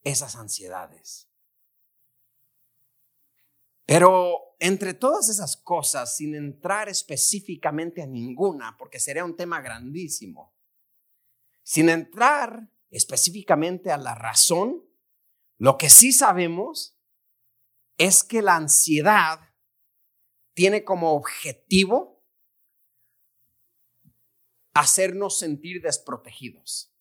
[0.02, 1.28] esas ansiedades.
[3.86, 10.54] Pero entre todas esas cosas, sin entrar específicamente a ninguna, porque sería un tema grandísimo,
[11.70, 14.84] sin entrar específicamente a la razón,
[15.56, 16.98] lo que sí sabemos
[17.96, 19.38] es que la ansiedad
[20.52, 22.26] tiene como objetivo
[24.74, 26.92] hacernos sentir desprotegidos.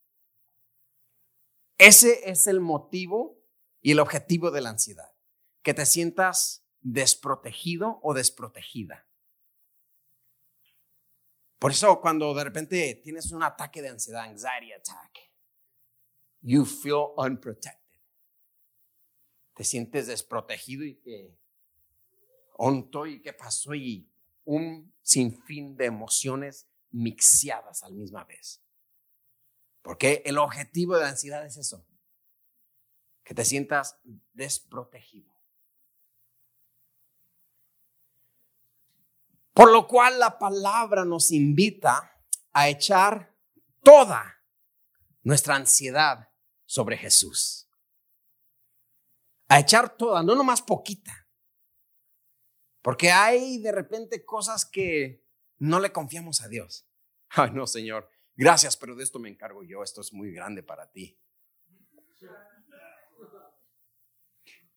[1.79, 3.43] Ese es el motivo
[3.81, 5.15] y el objetivo de la ansiedad,
[5.63, 9.08] que te sientas desprotegido o desprotegida.
[11.59, 15.19] Por eso cuando de repente tienes un ataque de ansiedad, anxiety attack,
[16.41, 17.99] you feel unprotected.
[19.53, 21.37] Te sientes desprotegido y que
[22.53, 24.09] onto y qué pasó y
[24.45, 28.61] un sinfín de emociones mixeadas al misma vez.
[29.81, 31.85] Porque el objetivo de la ansiedad es eso,
[33.23, 33.99] que te sientas
[34.33, 35.28] desprotegido.
[39.59, 42.17] Por lo cual la palabra nos invita
[42.53, 43.35] a echar
[43.83, 44.41] toda
[45.21, 46.29] nuestra ansiedad
[46.63, 47.69] sobre Jesús.
[49.49, 51.27] A echar toda, no nomás poquita.
[52.81, 56.87] Porque hay de repente cosas que no le confiamos a Dios.
[57.31, 59.83] Ay, no, Señor, gracias, pero de esto me encargo yo.
[59.83, 61.19] Esto es muy grande para ti.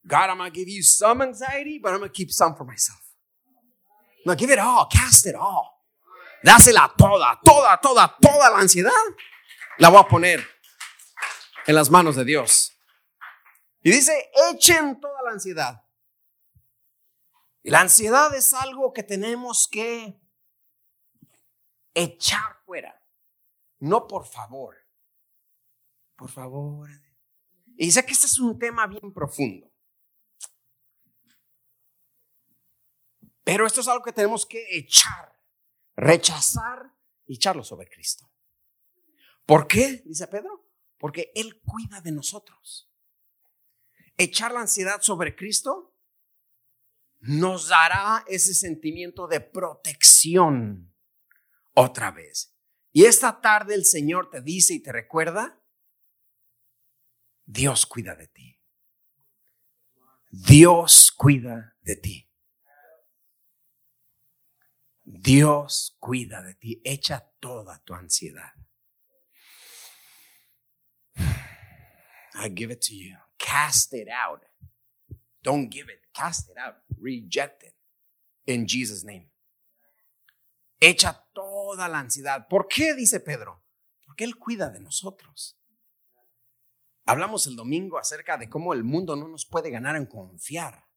[0.02, 2.64] God, I'm going to give you some anxiety, but I'm going to keep some for
[2.66, 3.01] myself.
[4.24, 5.68] No, give it all, cast it all.
[6.42, 8.92] Dásela toda, toda, toda, toda la ansiedad.
[9.78, 10.44] La voy a poner
[11.66, 12.72] en las manos de Dios.
[13.82, 15.82] Y dice, echen toda la ansiedad.
[17.62, 20.20] Y la ansiedad es algo que tenemos que
[21.94, 23.00] echar fuera.
[23.78, 24.76] No por favor,
[26.16, 26.88] por favor.
[27.76, 29.71] Y sé que este es un tema bien profundo.
[33.44, 35.38] Pero esto es algo que tenemos que echar,
[35.96, 36.94] rechazar
[37.26, 38.30] y echarlo sobre Cristo.
[39.46, 40.02] ¿Por qué?
[40.04, 40.68] Dice Pedro.
[40.98, 42.90] Porque Él cuida de nosotros.
[44.16, 45.96] Echar la ansiedad sobre Cristo
[47.18, 50.94] nos dará ese sentimiento de protección
[51.74, 52.54] otra vez.
[52.92, 55.60] Y esta tarde el Señor te dice y te recuerda,
[57.44, 58.60] Dios cuida de ti.
[60.30, 62.31] Dios cuida de ti.
[65.14, 66.80] Dios cuida de ti.
[66.84, 68.52] Echa toda tu ansiedad.
[72.34, 73.14] I give it to you.
[73.36, 74.40] Cast it out.
[75.42, 76.00] Don't give it.
[76.14, 76.76] Cast it out.
[76.98, 77.74] Reject it.
[78.46, 79.30] In Jesus' name.
[80.80, 82.48] Echa toda la ansiedad.
[82.48, 82.94] ¿Por qué?
[82.94, 83.62] Dice Pedro.
[84.06, 85.58] Porque Él cuida de nosotros.
[87.04, 90.88] Hablamos el domingo acerca de cómo el mundo no nos puede ganar en confiar.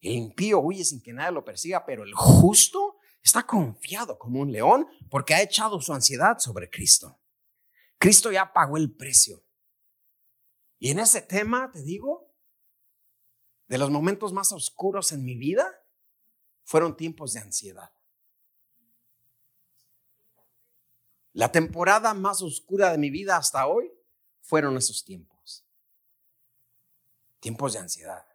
[0.00, 2.91] El impío huye sin que nadie lo persiga, pero el justo
[3.22, 7.20] está confiado como un león porque ha echado su ansiedad sobre Cristo.
[7.98, 9.44] Cristo ya pagó el precio.
[10.78, 12.34] Y en ese tema, te digo,
[13.68, 15.86] de los momentos más oscuros en mi vida,
[16.64, 17.92] fueron tiempos de ansiedad.
[21.32, 23.90] La temporada más oscura de mi vida hasta hoy
[24.40, 25.64] fueron esos tiempos.
[27.40, 28.26] Tiempos de ansiedad.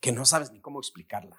[0.00, 1.36] Que no sabes ni cómo explicarla.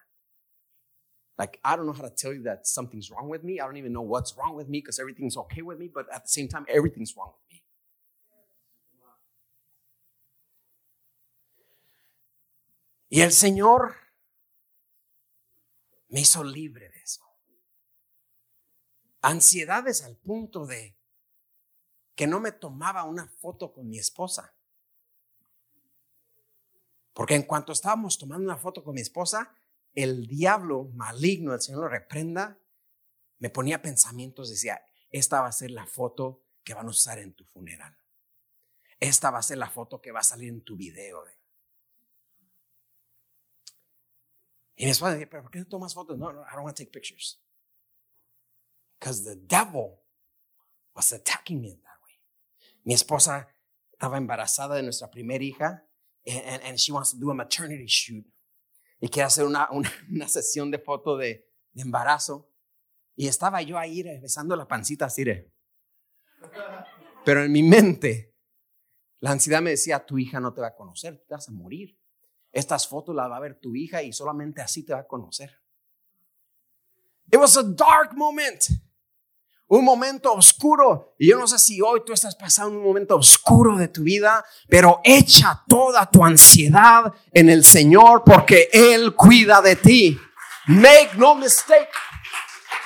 [1.37, 3.59] Like, I don't know how to tell you that something's wrong with me.
[3.59, 6.23] I don't even know what's wrong with me because everything's okay with me, but at
[6.23, 7.63] the same time, everything's wrong with me.
[13.09, 13.95] Y el Señor
[16.09, 17.21] me hizo libre de eso.
[19.21, 20.95] Ansiedades al punto de
[22.15, 24.55] que no me tomaba una foto con mi esposa.
[27.13, 29.53] Porque en cuanto estábamos tomando una foto con mi esposa,
[29.93, 32.57] el diablo maligno, el Señor lo reprenda,
[33.39, 37.33] me ponía pensamientos, decía, esta va a ser la foto que van a usar en
[37.33, 37.97] tu funeral.
[38.99, 41.25] Esta va a ser la foto que va a salir en tu video.
[44.75, 46.17] Y mi esposa decía, pero ¿por qué no tomas fotos?
[46.17, 47.41] No, no, I don't want to take pictures.
[48.99, 49.99] Because the devil
[50.93, 52.19] was attacking me in that way.
[52.83, 53.47] Mi esposa
[53.91, 55.87] estaba embarazada de nuestra primera hija
[56.25, 58.25] and, and she wants to do a maternity shoot
[59.01, 59.89] y quiere hacer una, una,
[60.27, 62.47] sesión de foto de, embarazo.
[63.15, 65.25] Y estaba yo ahí besando la pancita así.
[67.25, 68.35] Pero en mi mente,
[69.19, 71.97] la ansiedad me decía, tu hija no te va a conocer, te vas a morir.
[72.51, 75.51] Estas fotos las va a ver tu hija y solamente así te va a conocer.
[77.31, 78.69] It was a dark moment
[79.71, 81.15] un momento oscuro.
[81.17, 84.43] Y yo no sé si hoy tú estás pasando un momento oscuro de tu vida,
[84.67, 90.19] pero echa toda tu ansiedad en el Señor porque Él cuida de ti.
[90.67, 91.87] Make no mistake.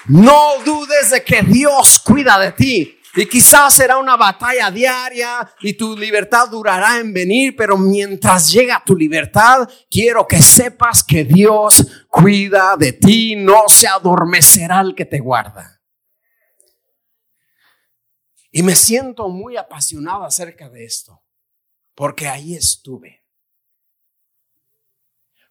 [0.05, 2.99] No dudes de que Dios cuida de ti.
[3.15, 8.83] Y quizás será una batalla diaria y tu libertad durará en venir, pero mientras llega
[8.85, 15.05] tu libertad, quiero que sepas que Dios cuida de ti, no se adormecerá el que
[15.05, 15.74] te guarda.
[18.55, 21.21] Y me siento muy apasionado acerca de esto,
[21.93, 23.25] porque ahí estuve.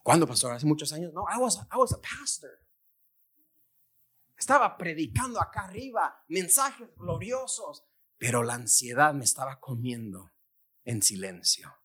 [0.02, 0.54] ¿Cuándo, pastor?
[0.54, 1.12] Hace muchos años.
[1.12, 2.64] No, I was, I was a pastor.
[4.38, 7.84] Estaba predicando acá arriba mensajes gloriosos,
[8.16, 10.32] pero la ansiedad me estaba comiendo
[10.84, 11.76] en silencio.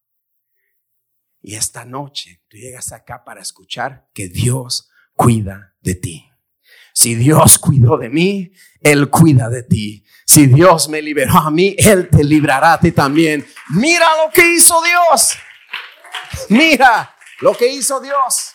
[1.42, 6.29] Y esta noche tú llegas acá para escuchar que Dios cuida de ti.
[7.00, 10.04] Si Dios cuidó de mí, Él cuida de ti.
[10.26, 13.48] Si Dios me liberó a mí, Él te librará a ti también.
[13.70, 15.38] Mira lo que hizo Dios.
[16.50, 18.54] Mira lo que hizo Dios.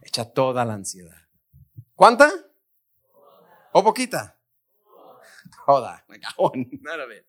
[0.00, 1.26] Echa toda la ansiedad.
[1.96, 2.30] ¿Cuánta?
[3.72, 4.38] ¿O poquita?
[5.66, 6.04] Toda.
[6.08, 7.26] None of it.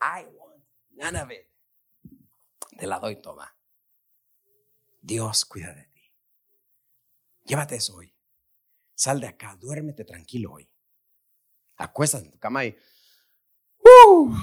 [0.00, 1.46] I want none of it.
[2.78, 3.54] Te la doy toda.
[5.02, 5.95] Dios cuida de ti.
[7.46, 8.12] Llévate eso hoy.
[8.94, 10.70] Sal de acá, duérmete tranquilo hoy.
[11.76, 12.76] Acuéstate en tu cama y...
[13.78, 14.34] ¡uh!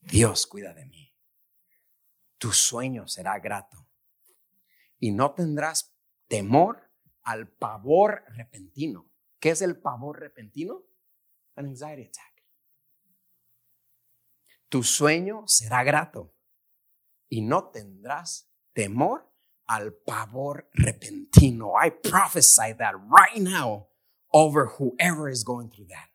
[0.00, 1.14] Dios cuida de mí.
[2.38, 3.88] Tu sueño será grato.
[4.98, 5.96] Y no tendrás
[6.28, 6.90] temor
[7.22, 9.10] al pavor repentino.
[9.38, 10.84] ¿Qué es el pavor repentino?
[11.56, 12.44] An anxiety attack.
[14.68, 16.34] Tu sueño será grato
[17.28, 19.33] y no tendrás temor
[19.66, 21.74] al pavor repentino.
[21.76, 23.88] I prophesy that right now
[24.32, 26.10] over whoever is going through that.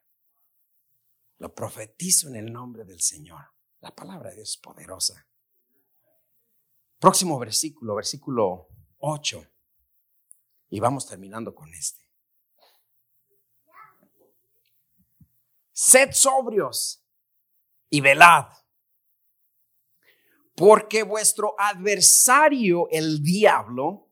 [1.40, 3.54] Lo profetizo en el nombre del Señor.
[3.82, 5.26] La palabra de Dios es poderosa.
[7.00, 9.46] Próximo versículo, versículo 8.
[10.72, 12.04] Y vamos terminando con este.
[15.72, 17.06] Sed sobrios
[17.90, 18.48] y velad,
[20.60, 24.12] porque vuestro adversario, el diablo,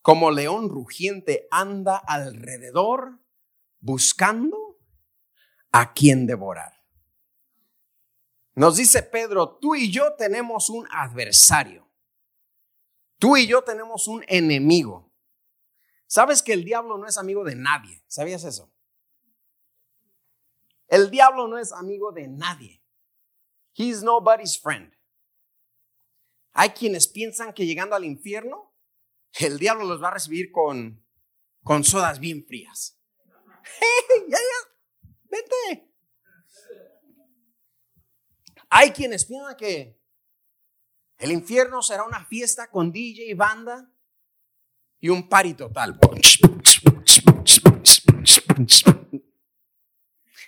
[0.00, 3.20] como león rugiente, anda alrededor
[3.78, 4.80] buscando
[5.70, 6.72] a quien devorar.
[8.56, 11.88] Nos dice Pedro, tú y yo tenemos un adversario.
[13.20, 15.12] Tú y yo tenemos un enemigo.
[16.08, 18.02] ¿Sabes que el diablo no es amigo de nadie?
[18.08, 18.74] ¿Sabías eso?
[20.88, 22.82] El diablo no es amigo de nadie.
[23.74, 24.92] He's nobody's friend.
[26.52, 28.74] Hay quienes piensan que llegando al infierno,
[29.38, 31.04] el diablo los va a recibir con,
[31.62, 33.00] con sodas bien frías.
[33.80, 35.10] ¡Hey, ya, ya!
[35.24, 35.92] ¡Vete!
[38.68, 40.00] Hay quienes piensan que
[41.18, 43.92] el infierno será una fiesta con DJ y banda
[44.98, 45.98] y un party total.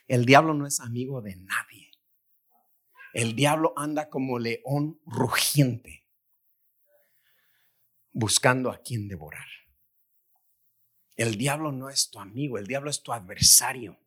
[0.06, 1.73] El diablo no es amigo de nadie.
[3.14, 6.06] El diablo anda como león rugiente,
[8.12, 9.46] buscando a quien devorar.
[11.16, 13.98] El diablo no es tu amigo, el diablo es tu adversario.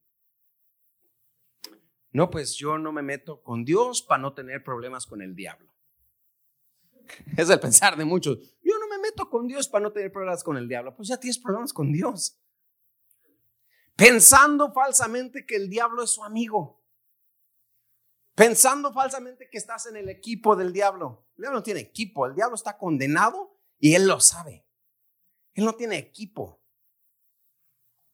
[2.11, 5.73] No, pues yo no me meto con Dios para no tener problemas con el diablo.
[7.37, 8.37] Es el pensar de muchos.
[8.61, 10.93] Yo no me meto con Dios para no tener problemas con el diablo.
[10.95, 12.37] Pues ya tienes problemas con Dios
[13.97, 16.76] pensando falsamente que el diablo es su amigo,
[18.38, 21.27] pensando falsamente que estás en el equipo del diablo.
[21.38, 24.63] El diablo no tiene equipo, el diablo está condenado y él lo sabe.
[25.55, 26.61] Él no tiene equipo.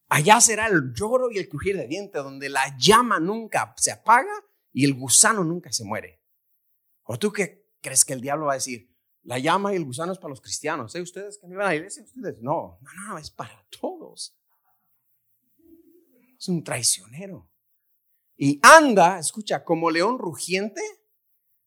[0.07, 4.33] Allá será el lloro y el crujir de dientes, donde la llama nunca se apaga
[4.71, 6.23] y el gusano nunca se muere.
[7.03, 8.95] ¿O tú qué crees que el diablo va a decir?
[9.23, 10.95] La llama y el gusano es para los cristianos.
[10.95, 11.01] ¿Eh?
[11.01, 12.01] ¿Ustedes que no iban a la iglesia?
[12.01, 12.37] ¿Ustedes?
[12.39, 14.37] No, no, no, es para todos
[16.43, 17.49] es un traicionero.
[18.35, 20.81] Y anda, escucha, como león rugiente,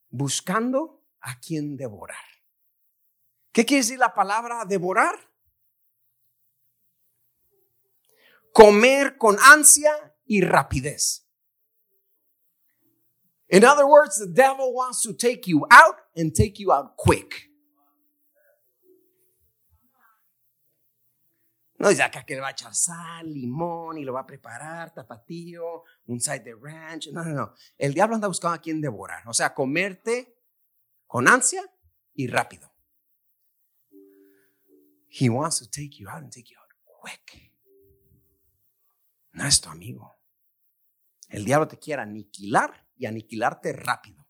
[0.08, 2.24] buscando a quien devorar.
[3.52, 5.14] ¿Qué quiere decir la palabra devorar?
[8.52, 11.26] Comer con ansia y rapidez.
[13.48, 17.45] In other words, the devil wants to take you out and take you out quick.
[21.78, 24.94] No dice acá que le va a echar sal, limón y lo va a preparar,
[24.94, 27.08] tapatío, un side de ranch.
[27.12, 27.54] No, no, no.
[27.76, 29.26] El diablo anda buscando a quien devorar.
[29.28, 30.40] O sea, comerte
[31.06, 31.62] con ansia
[32.14, 32.72] y rápido.
[35.08, 36.66] He wants to take you out and take you out
[37.02, 37.52] quick.
[39.32, 40.16] No es tu amigo.
[41.28, 44.26] El diablo te quiere aniquilar y aniquilarte rápido.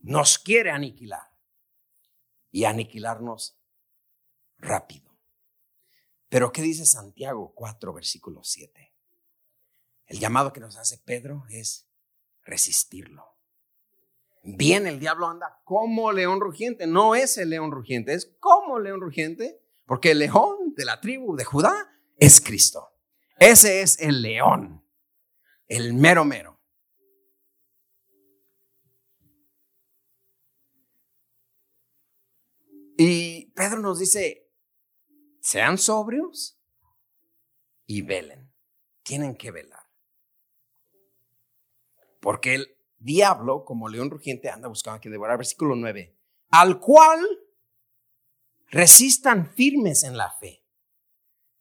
[0.00, 1.30] Nos quiere aniquilar
[2.50, 3.60] y aniquilarnos
[4.56, 5.07] rápido.
[6.28, 8.92] Pero ¿qué dice Santiago 4, versículo 7?
[10.06, 11.88] El llamado que nos hace Pedro es
[12.42, 13.36] resistirlo.
[14.42, 16.86] Bien, el diablo anda como león rugiente.
[16.86, 21.36] No es el león rugiente, es como león rugiente, porque el león de la tribu
[21.36, 21.74] de Judá
[22.18, 22.90] es Cristo.
[23.38, 24.84] Ese es el león,
[25.66, 26.58] el mero mero.
[32.96, 34.47] Y Pedro nos dice,
[35.48, 36.60] sean sobrios
[37.86, 38.52] y velen.
[39.02, 39.82] Tienen que velar.
[42.20, 45.38] Porque el diablo, como león rugiente, anda buscando a quien devorar.
[45.38, 46.14] Versículo 9.
[46.50, 47.26] Al cual
[48.66, 50.66] resistan firmes en la fe,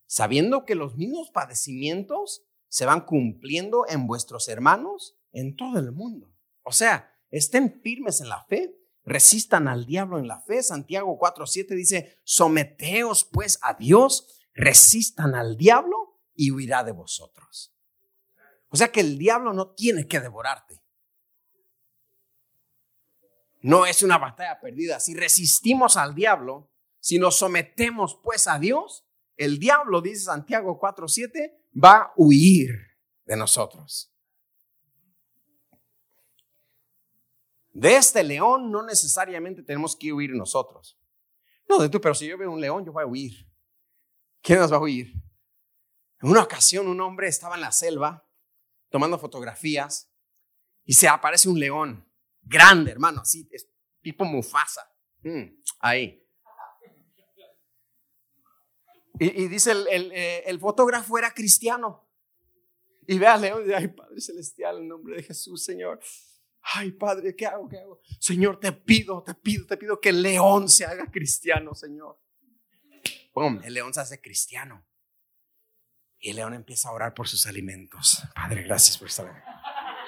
[0.06, 6.30] sabiendo que los mismos padecimientos se van cumpliendo en vuestros hermanos en todo el mundo.
[6.64, 8.78] O sea, estén firmes en la fe
[9.08, 10.62] resistan al diablo en la fe.
[10.62, 17.74] Santiago 4:7 dice, someteos pues a Dios, resistan al diablo y huirá de vosotros.
[18.68, 20.84] O sea que el diablo no tiene que devorarte.
[23.62, 25.00] No es una batalla perdida.
[25.00, 29.06] Si resistimos al diablo, si nos sometemos pues a Dios,
[29.38, 32.72] el diablo, dice Santiago 4:7, va a huir
[33.26, 34.14] de nosotros.
[37.78, 41.00] De este león no necesariamente tenemos que huir nosotros.
[41.70, 43.48] No, de tú, pero si yo veo un león, yo voy a huir.
[44.42, 45.14] ¿Quién nos va a huir?
[46.20, 48.28] En una ocasión un hombre estaba en la selva
[48.90, 50.12] tomando fotografías
[50.86, 52.12] y se aparece un león
[52.42, 53.48] grande, hermano, así,
[54.02, 54.92] tipo Mufasa.
[55.22, 56.28] Mm, ahí.
[59.20, 62.10] Y, dice, el, eh, el, fotógrafo era cristiano.
[63.06, 66.00] Y ve a León y dice, ay Padre Celestial, en nombre de Jesús, Señor.
[66.62, 67.68] Ay Padre, ¿qué hago?
[67.70, 68.02] ¿Qué hago?
[68.20, 72.20] Señor, te pido, te pido, te pido que León se haga cristiano, Señor.
[73.38, 73.62] ¡Pum!
[73.64, 74.84] El león se hace cristiano.
[76.20, 78.24] Y el león empieza a orar por sus alimentos.
[78.34, 79.40] Padre, gracias por estar aquí.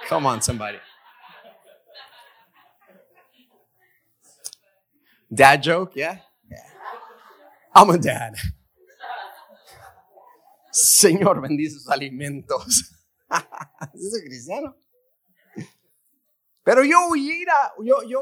[0.10, 0.80] Come on, somebody.
[5.30, 6.26] Dad joke, yeah?
[6.50, 6.58] yeah.
[7.76, 8.34] I'm a dad.
[10.72, 12.95] Señor, bendice sus alimentos.
[13.93, 14.76] es cristiano.
[16.70, 18.22] Pero yo huyera, yo, yo,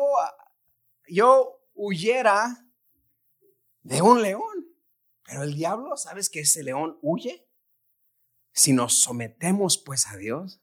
[1.09, 2.47] yo huyera
[3.81, 4.73] de un león.
[5.25, 7.45] Pero el diablo, ¿sabes que ese león huye?
[8.53, 10.61] Si nos sometemos pues a Dios,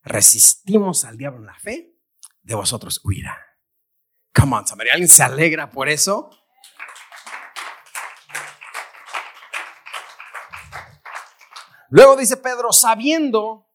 [0.00, 1.94] resistimos al diablo en la fe,
[2.40, 3.38] de vosotros huirá.
[4.34, 4.88] Come on, somebody.
[4.88, 6.30] ¿Alguien se alegra por eso?
[11.90, 13.65] Luego dice Pedro, sabiendo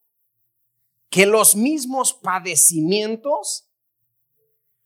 [1.11, 3.69] que los mismos padecimientos,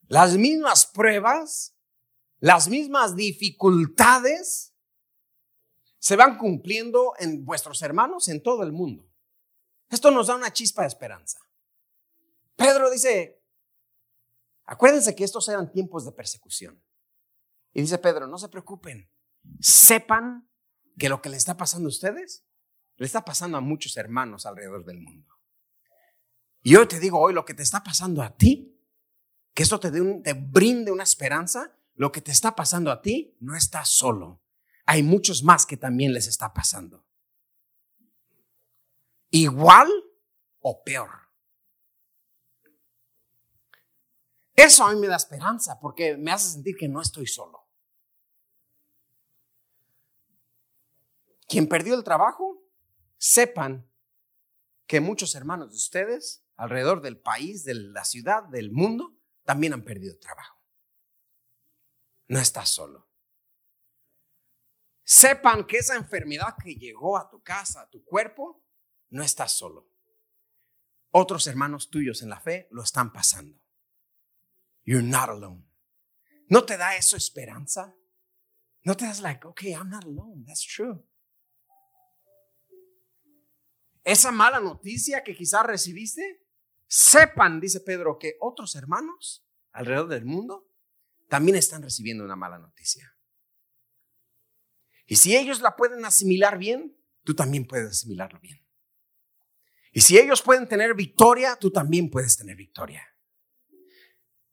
[0.07, 1.78] las mismas pruebas,
[2.39, 4.73] las mismas dificultades
[5.99, 9.07] se van cumpliendo en vuestros hermanos en todo el mundo.
[9.89, 11.38] Esto nos da una chispa de esperanza.
[12.55, 13.39] Pedro dice,
[14.65, 16.84] acuérdense que estos eran tiempos de persecución.
[17.71, 19.11] Y dice Pedro, no se preocupen,
[19.59, 20.49] sepan
[20.97, 22.47] que lo que le está pasando a ustedes,
[22.95, 25.34] le está pasando a muchos hermanos alrededor del mundo.
[26.66, 28.78] Y yo te digo hoy, lo que te está pasando a ti,
[29.53, 33.55] que esto te, te brinde una esperanza, lo que te está pasando a ti, no
[33.55, 34.41] estás solo
[34.86, 37.05] hay muchos más que también les está pasando.
[39.32, 39.89] Igual
[40.59, 41.09] o peor.
[44.53, 47.68] Eso a mí me da esperanza porque me hace sentir que no estoy solo.
[51.47, 52.63] Quien perdió el trabajo,
[53.18, 53.89] sepan
[54.88, 59.84] que muchos hermanos de ustedes alrededor del país, de la ciudad, del mundo, también han
[59.84, 60.62] perdido trabajo.
[62.28, 63.08] No estás solo.
[65.03, 68.66] Sepan que esa enfermedad que llegó a tu casa, a tu cuerpo,
[69.10, 69.91] no estás solo.
[71.12, 73.58] Otros hermanos tuyos en la fe lo están pasando.
[74.84, 75.64] You're not alone.
[76.47, 77.95] ¿No te da eso esperanza?
[78.84, 81.03] ¿No te das like, okay, I'm not alone, that's true?
[84.03, 86.44] Esa mala noticia que quizás recibiste,
[86.88, 90.67] sepan, dice Pedro, que otros hermanos alrededor del mundo
[91.27, 93.11] también están recibiendo una mala noticia.
[95.05, 98.65] Y si ellos la pueden asimilar bien, tú también puedes asimilarlo bien.
[99.91, 103.07] Y si ellos pueden tener victoria, tú también puedes tener victoria.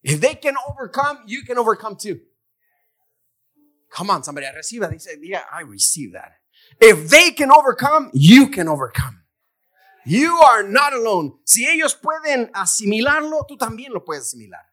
[0.03, 2.20] If they can overcome, you can overcome too.
[3.89, 6.33] Come on, somebody, reciba, dice, diga, I receive that.
[6.80, 9.22] If they can overcome, you can overcome.
[10.05, 11.41] You are not alone.
[11.45, 14.65] Si ellos pueden asimilarlo, tú también lo puedes asimilar.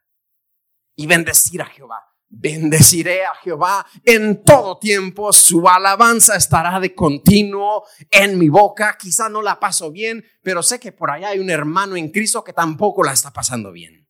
[0.96, 2.04] Y bendecir a Jehová.
[2.32, 8.96] Bendeciré a Jehová en todo tiempo, su alabanza estará de continuo en mi boca.
[8.96, 12.44] Quizá no la paso bien, pero sé que por allá hay un hermano en Cristo
[12.44, 14.08] que tampoco la está pasando bien.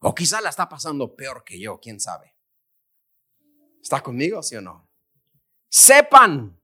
[0.00, 2.36] O quizá la está pasando peor que yo, quién sabe.
[3.80, 4.90] ¿Está conmigo, sí o no?
[5.70, 6.60] Sepan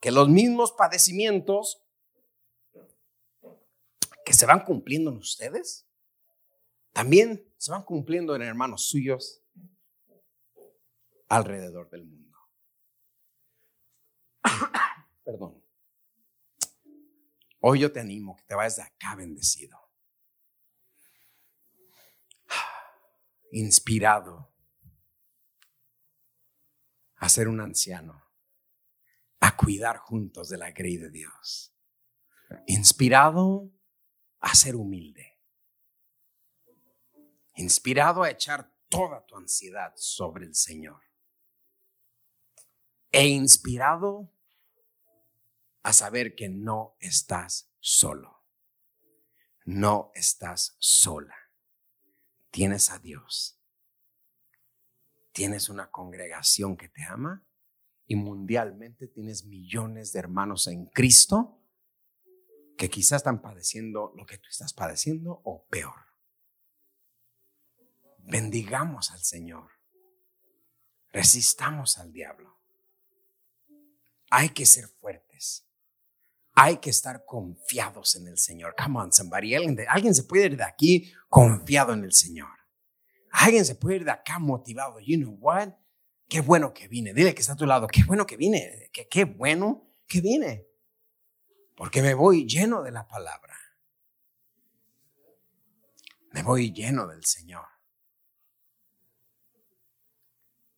[0.00, 1.82] que los mismos padecimientos
[4.30, 5.88] que se van cumpliendo en ustedes,
[6.92, 9.42] también se van cumpliendo en hermanos suyos
[11.28, 12.38] alrededor del mundo.
[15.24, 15.60] Perdón.
[17.58, 19.76] Hoy yo te animo que te vayas de acá bendecido.
[23.50, 24.54] Inspirado
[27.16, 28.30] a ser un anciano,
[29.40, 31.74] a cuidar juntos de la grey de Dios.
[32.68, 33.72] Inspirado
[34.40, 35.38] a ser humilde.
[37.54, 41.02] Inspirado a echar toda tu ansiedad sobre el Señor
[43.12, 44.32] e inspirado
[45.82, 48.44] a saber que no estás solo.
[49.64, 51.36] No estás sola.
[52.50, 53.60] Tienes a Dios.
[55.32, 57.46] Tienes una congregación que te ama
[58.06, 61.59] y mundialmente tienes millones de hermanos en Cristo
[62.80, 66.00] que quizás están padeciendo lo que tú estás padeciendo o peor.
[68.20, 69.70] Bendigamos al Señor.
[71.12, 72.58] Resistamos al diablo.
[74.30, 75.68] Hay que ser fuertes.
[76.54, 78.74] Hay que estar confiados en el Señor.
[78.82, 79.54] Come on, somebody.
[79.54, 82.48] Alguien, se puede ir de aquí confiado en el Señor.
[83.30, 85.00] Alguien se puede ir de acá motivado.
[85.00, 85.74] You know what?
[86.30, 87.12] Qué bueno que vine.
[87.12, 87.86] Dile que está a tu lado.
[87.88, 88.90] Qué bueno que vine.
[88.90, 90.69] Qué, bueno qué vine?
[91.80, 93.56] Porque me voy lleno de la palabra.
[96.30, 97.64] Me voy lleno del Señor.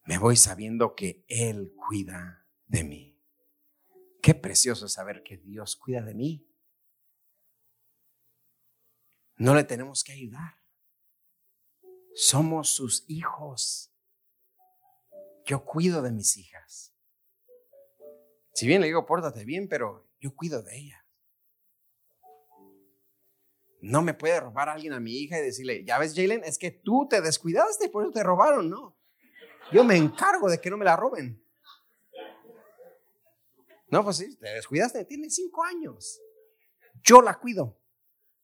[0.04, 3.20] Me voy sabiendo que Él cuida de mí.
[4.22, 6.48] Qué precioso saber que Dios cuida de mí.
[9.38, 10.54] No le tenemos que ayudar.
[12.14, 13.92] Somos sus hijos.
[15.46, 16.94] Yo cuido de mis hijas.
[18.54, 21.00] Si bien le digo, pórtate bien, pero yo cuido de ellas.
[23.80, 26.70] No me puede robar alguien a mi hija y decirle, ya ves, Jalen, es que
[26.70, 28.96] tú te descuidaste, por eso te robaron, ¿no?
[29.72, 31.44] Yo me encargo de que no me la roben.
[33.88, 36.20] No, pues sí, te descuidaste, tiene cinco años.
[37.02, 37.78] Yo la cuido.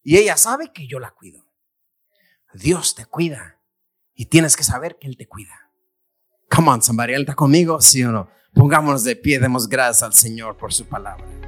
[0.02, 1.46] Y ella sabe que yo la cuido.
[2.54, 3.60] Dios te cuida.
[4.14, 5.70] Y tienes que saber que Él te cuida.
[6.50, 7.80] Come on, somebody, ¿Él está conmigo?
[7.80, 8.28] ¿Sí o no?
[8.52, 11.47] Pongámonos de pie, demos gracias al Señor por su palabra.